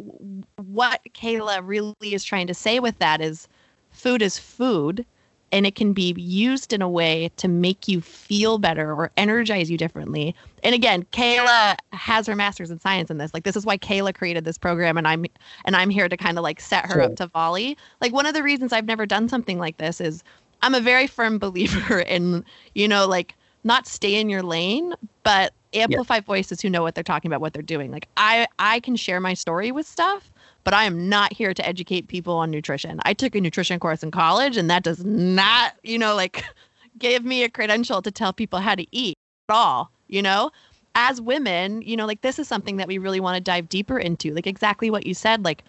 [0.56, 3.48] what Kayla really is trying to say with that is
[3.90, 5.04] food is food
[5.52, 9.70] and it can be used in a way to make you feel better or energize
[9.70, 10.34] you differently.
[10.62, 13.34] And again, Kayla has her master's in science in this.
[13.34, 15.26] Like this is why Kayla created this program and I'm
[15.64, 17.02] and I'm here to kind of like set her sure.
[17.02, 17.76] up to volley.
[18.00, 20.22] Like one of the reasons I've never done something like this is
[20.62, 22.44] I'm a very firm believer in,
[22.74, 23.34] you know, like
[23.64, 26.20] not stay in your lane, but amplify yeah.
[26.22, 27.90] voices who know what they're talking about, what they're doing.
[27.90, 30.30] Like I, I can share my story with stuff,
[30.64, 33.00] but I am not here to educate people on nutrition.
[33.04, 36.44] I took a nutrition course in college, and that does not, you know, like
[36.98, 39.16] give me a credential to tell people how to eat
[39.48, 39.90] at all.
[40.08, 40.50] You know,
[40.94, 43.98] as women, you know, like this is something that we really want to dive deeper
[43.98, 44.34] into.
[44.34, 45.62] Like exactly what you said, like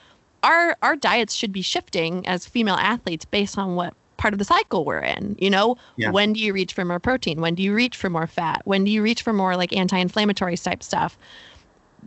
[0.44, 4.46] our our diets should be shifting as female athletes based on what part of the
[4.46, 5.36] cycle we're in.
[5.40, 6.12] You know, yeah.
[6.12, 7.42] when do you reach for more protein?
[7.42, 8.62] When do you reach for more fat?
[8.66, 11.18] When do you reach for more like anti-inflammatory type stuff?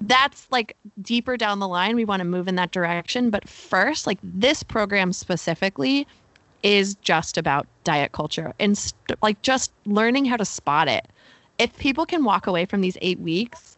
[0.00, 1.96] That's like deeper down the line.
[1.96, 3.30] We want to move in that direction.
[3.30, 4.30] But first, like mm.
[4.34, 6.06] this program specifically
[6.62, 11.06] is just about diet culture and st- like just learning how to spot it.
[11.58, 13.74] If people can walk away from these eight weeks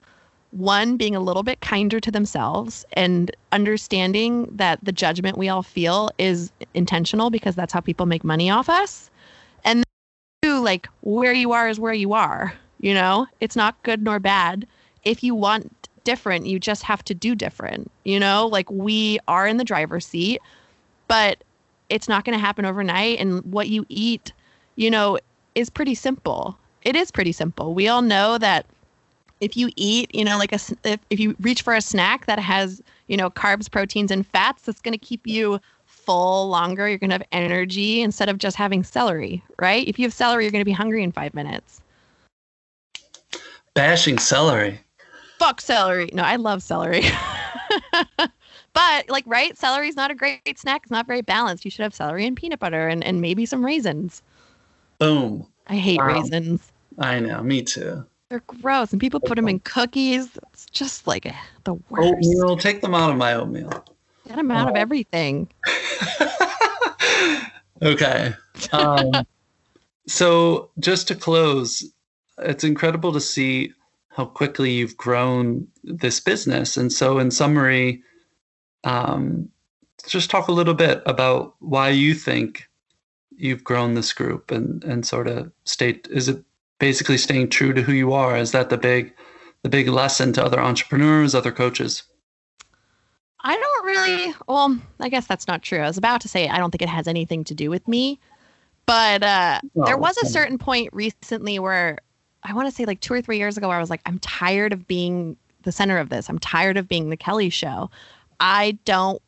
[0.56, 5.62] one being a little bit kinder to themselves and understanding that the judgment we all
[5.62, 9.10] feel is intentional because that's how people make money off us
[9.64, 9.84] and
[10.42, 14.18] two like where you are is where you are you know it's not good nor
[14.18, 14.66] bad
[15.04, 19.46] if you want different you just have to do different you know like we are
[19.46, 20.40] in the driver's seat
[21.08, 21.42] but
[21.90, 24.32] it's not going to happen overnight and what you eat
[24.76, 25.18] you know
[25.54, 28.64] is pretty simple it is pretty simple we all know that
[29.40, 32.38] if you eat, you know, like a if, if you reach for a snack that
[32.38, 36.88] has, you know, carbs, proteins, and fats, that's going to keep you full longer.
[36.88, 39.86] You're going to have energy instead of just having celery, right?
[39.86, 41.80] If you have celery, you're going to be hungry in five minutes.
[43.74, 44.80] Bashing celery.
[45.38, 46.10] Fuck celery.
[46.12, 47.04] No, I love celery.
[48.72, 49.56] but like, right?
[49.56, 50.82] Celery is not a great snack.
[50.84, 51.64] It's not very balanced.
[51.64, 54.22] You should have celery and peanut butter and, and maybe some raisins.
[54.98, 55.46] Boom.
[55.66, 56.06] I hate wow.
[56.06, 56.72] raisins.
[56.98, 57.42] I know.
[57.42, 58.04] Me too.
[58.28, 60.36] They're gross, and people put them in cookies.
[60.52, 61.32] It's just like
[61.64, 62.08] the worst.
[62.08, 63.84] Oatmeal, take them out of my oatmeal.
[64.26, 64.78] Get them out of oh.
[64.78, 65.48] everything.
[67.82, 68.34] okay.
[68.72, 69.12] Um,
[70.08, 71.88] so, just to close,
[72.38, 73.72] it's incredible to see
[74.16, 76.78] how quickly you've grown this business.
[76.78, 78.02] And so, in summary,
[78.84, 79.50] um,
[80.06, 82.66] just talk a little bit about why you think
[83.36, 86.42] you've grown this group and and sort of state is it
[86.78, 88.38] basically staying true to who you are?
[88.38, 89.12] Is that the big
[89.62, 92.02] the big lesson to other entrepreneurs other coaches?
[93.40, 95.80] I don't really well i guess that's not true.
[95.80, 98.18] I was about to say i don't think it has anything to do with me
[98.86, 101.98] but uh, there was a certain point recently where
[102.46, 104.18] i want to say like two or three years ago where i was like i'm
[104.20, 107.90] tired of being the center of this i'm tired of being the kelly show
[108.40, 109.20] i don't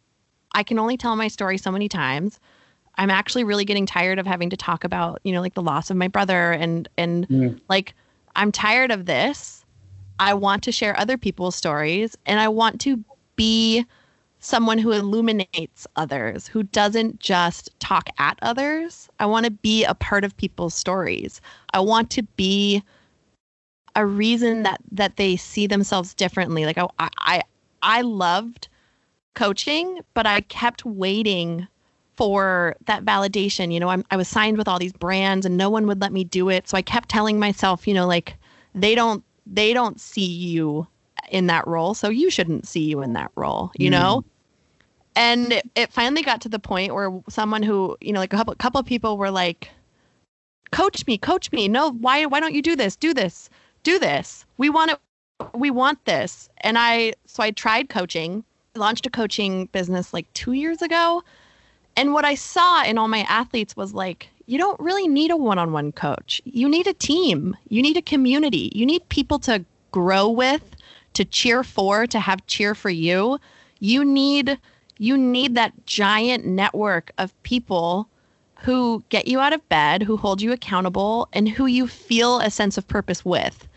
[0.54, 2.40] i can only tell my story so many times
[2.98, 5.88] I'm actually really getting tired of having to talk about, you know, like the loss
[5.88, 7.60] of my brother and and mm.
[7.68, 7.94] like
[8.34, 9.64] I'm tired of this.
[10.18, 13.02] I want to share other people's stories and I want to
[13.36, 13.86] be
[14.40, 19.08] someone who illuminates others, who doesn't just talk at others.
[19.20, 21.40] I want to be a part of people's stories.
[21.72, 22.82] I want to be
[23.98, 26.64] a reason that that they see themselves differently.
[26.64, 26.88] Like I
[27.18, 27.42] I
[27.82, 28.68] I loved
[29.34, 31.66] coaching, but I kept waiting
[32.16, 33.72] for that validation.
[33.72, 36.12] You know, I'm, I was signed with all these brands and no one would let
[36.12, 36.68] me do it.
[36.68, 38.36] So I kept telling myself, you know, like
[38.74, 40.86] they don't they don't see you
[41.30, 43.92] in that role, so you shouldn't see you in that role, you mm.
[43.92, 44.24] know?
[45.16, 48.36] And it, it, finally got to the point where someone who, you know, like a
[48.36, 49.68] couple couple of people were like,
[50.70, 51.66] "Coach me, coach me.
[51.66, 52.94] No, why why don't you do this?
[52.94, 53.50] Do this.
[53.88, 54.44] Do this.
[54.56, 54.98] We want it
[55.54, 58.44] we want this." And I so I tried coaching.
[58.74, 61.22] launched a coaching business like 2 years ago
[61.98, 65.36] and what I saw in all my athletes was like, you don't really need a
[65.36, 66.40] one on one coach.
[66.44, 70.62] You need a team, you need a community, you need people to grow with,
[71.14, 73.40] to cheer for, to have cheer for you.
[73.80, 74.58] You need
[74.98, 78.08] you need that giant network of people
[78.54, 82.50] who get you out of bed, who hold you accountable, and who you feel a
[82.50, 83.67] sense of purpose with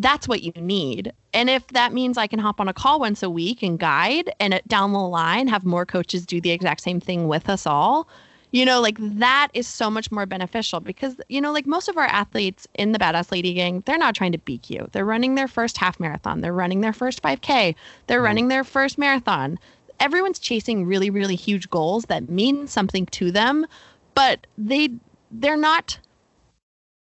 [0.00, 1.12] that's what you need.
[1.34, 4.32] And if that means I can hop on a call once a week and guide
[4.40, 8.08] and down the line have more coaches do the exact same thing with us all,
[8.50, 11.98] you know, like that is so much more beneficial because, you know, like most of
[11.98, 14.88] our athletes in the Badass Lady Gang, they're not trying to beat you.
[14.92, 17.74] They're running their first half marathon, they're running their first 5K,
[18.06, 18.24] they're mm-hmm.
[18.24, 19.58] running their first marathon.
[20.00, 23.66] Everyone's chasing really, really huge goals that mean something to them,
[24.14, 24.88] but they
[25.30, 25.98] they're not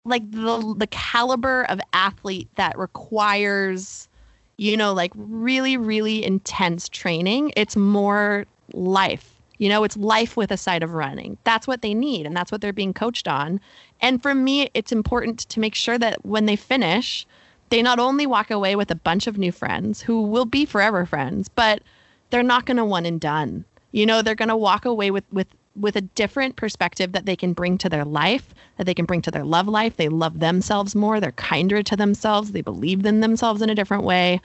[0.07, 4.09] like the the caliber of athlete that requires
[4.57, 9.33] you know like really really intense training it's more life.
[9.59, 11.39] You know it's life with a side of running.
[11.45, 13.61] That's what they need and that's what they're being coached on.
[14.01, 17.27] And for me it's important to make sure that when they finish
[17.71, 21.05] they not only walk away with a bunch of new friends who will be forever
[21.05, 21.83] friends but
[22.31, 23.65] they're not going to one and done.
[23.93, 25.49] You know they're going to walk away with with
[25.79, 29.23] with a different perspective that they can bring to their life, that they can bring
[29.23, 29.97] to their love life.
[29.97, 31.21] They love themselves more.
[31.21, 32.53] They're kinder to themselves.
[32.53, 34.41] They believe in themselves in a different way.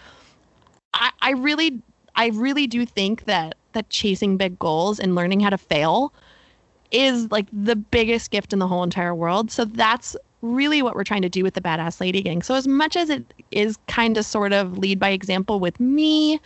[0.93, 1.81] I, I really,
[2.15, 6.13] I really do think that that chasing big goals and learning how to fail
[6.91, 9.49] is like the biggest gift in the whole entire world.
[9.49, 12.41] So that's really what we're trying to do with the Badass Lady Gang.
[12.41, 16.39] So as much as it is kind of sort of lead by example with me,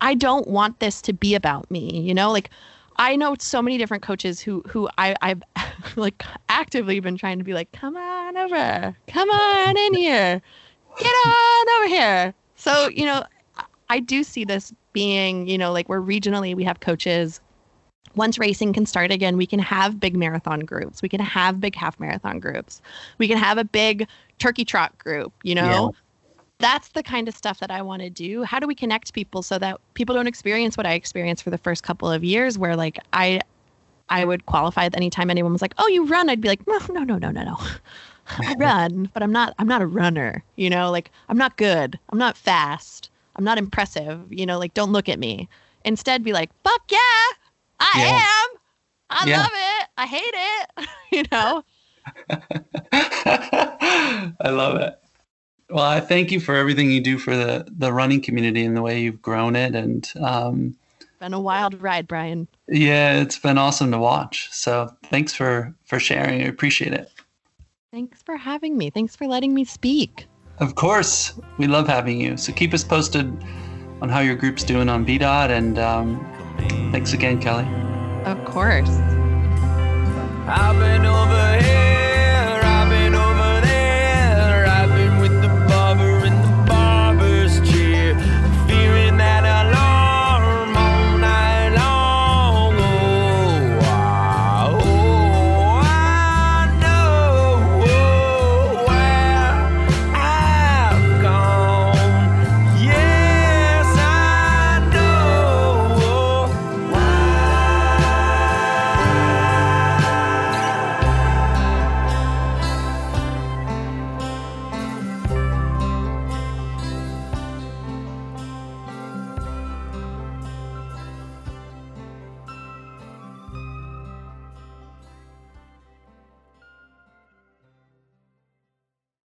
[0.00, 2.32] I don't want this to be about me, you know?
[2.32, 2.50] Like
[2.96, 5.42] I know so many different coaches who who I I've
[5.96, 8.96] like actively been trying to be like, "Come on over.
[9.08, 10.42] Come on in here.
[10.98, 13.24] Get on over here." So, you know,
[13.90, 17.40] I do see this being, you know, like we're regionally we have coaches
[18.14, 21.02] once racing can start again, we can have big marathon groups.
[21.02, 22.80] We can have big half marathon groups.
[23.18, 24.06] We can have a big
[24.38, 25.90] turkey trot group, you know?
[25.92, 26.00] Yeah
[26.58, 28.42] that's the kind of stuff that I want to do.
[28.42, 31.58] How do we connect people so that people don't experience what I experienced for the
[31.58, 33.40] first couple of years where like I
[34.08, 37.04] I would qualify anytime anyone was like, "Oh, you run." I'd be like, "No, no,
[37.04, 37.58] no, no, no, no.
[38.38, 40.90] I run, but I'm not I'm not a runner, you know?
[40.90, 41.98] Like I'm not good.
[42.10, 43.10] I'm not fast.
[43.36, 45.48] I'm not impressive, you know, like don't look at me."
[45.84, 46.98] Instead be like, "Fuck yeah!
[47.80, 48.16] I yeah.
[48.16, 48.48] am.
[49.10, 49.38] I yeah.
[49.38, 49.88] love it.
[49.98, 51.64] I hate it." you know?
[54.42, 54.94] I love it.
[55.70, 58.82] Well, I thank you for everything you do for the the running community and the
[58.82, 59.74] way you've grown it.
[59.74, 60.76] And um,
[61.20, 62.46] been a wild ride, Brian.
[62.68, 64.50] Yeah, it's been awesome to watch.
[64.52, 66.42] So thanks for for sharing.
[66.42, 67.10] I appreciate it.
[67.90, 68.90] Thanks for having me.
[68.90, 70.26] Thanks for letting me speak.
[70.58, 72.36] Of course, we love having you.
[72.36, 73.26] So keep us posted
[74.02, 75.50] on how your group's doing on VDOT.
[75.50, 76.20] And um,
[76.92, 77.66] thanks again, Kelly.
[78.24, 78.90] Of course.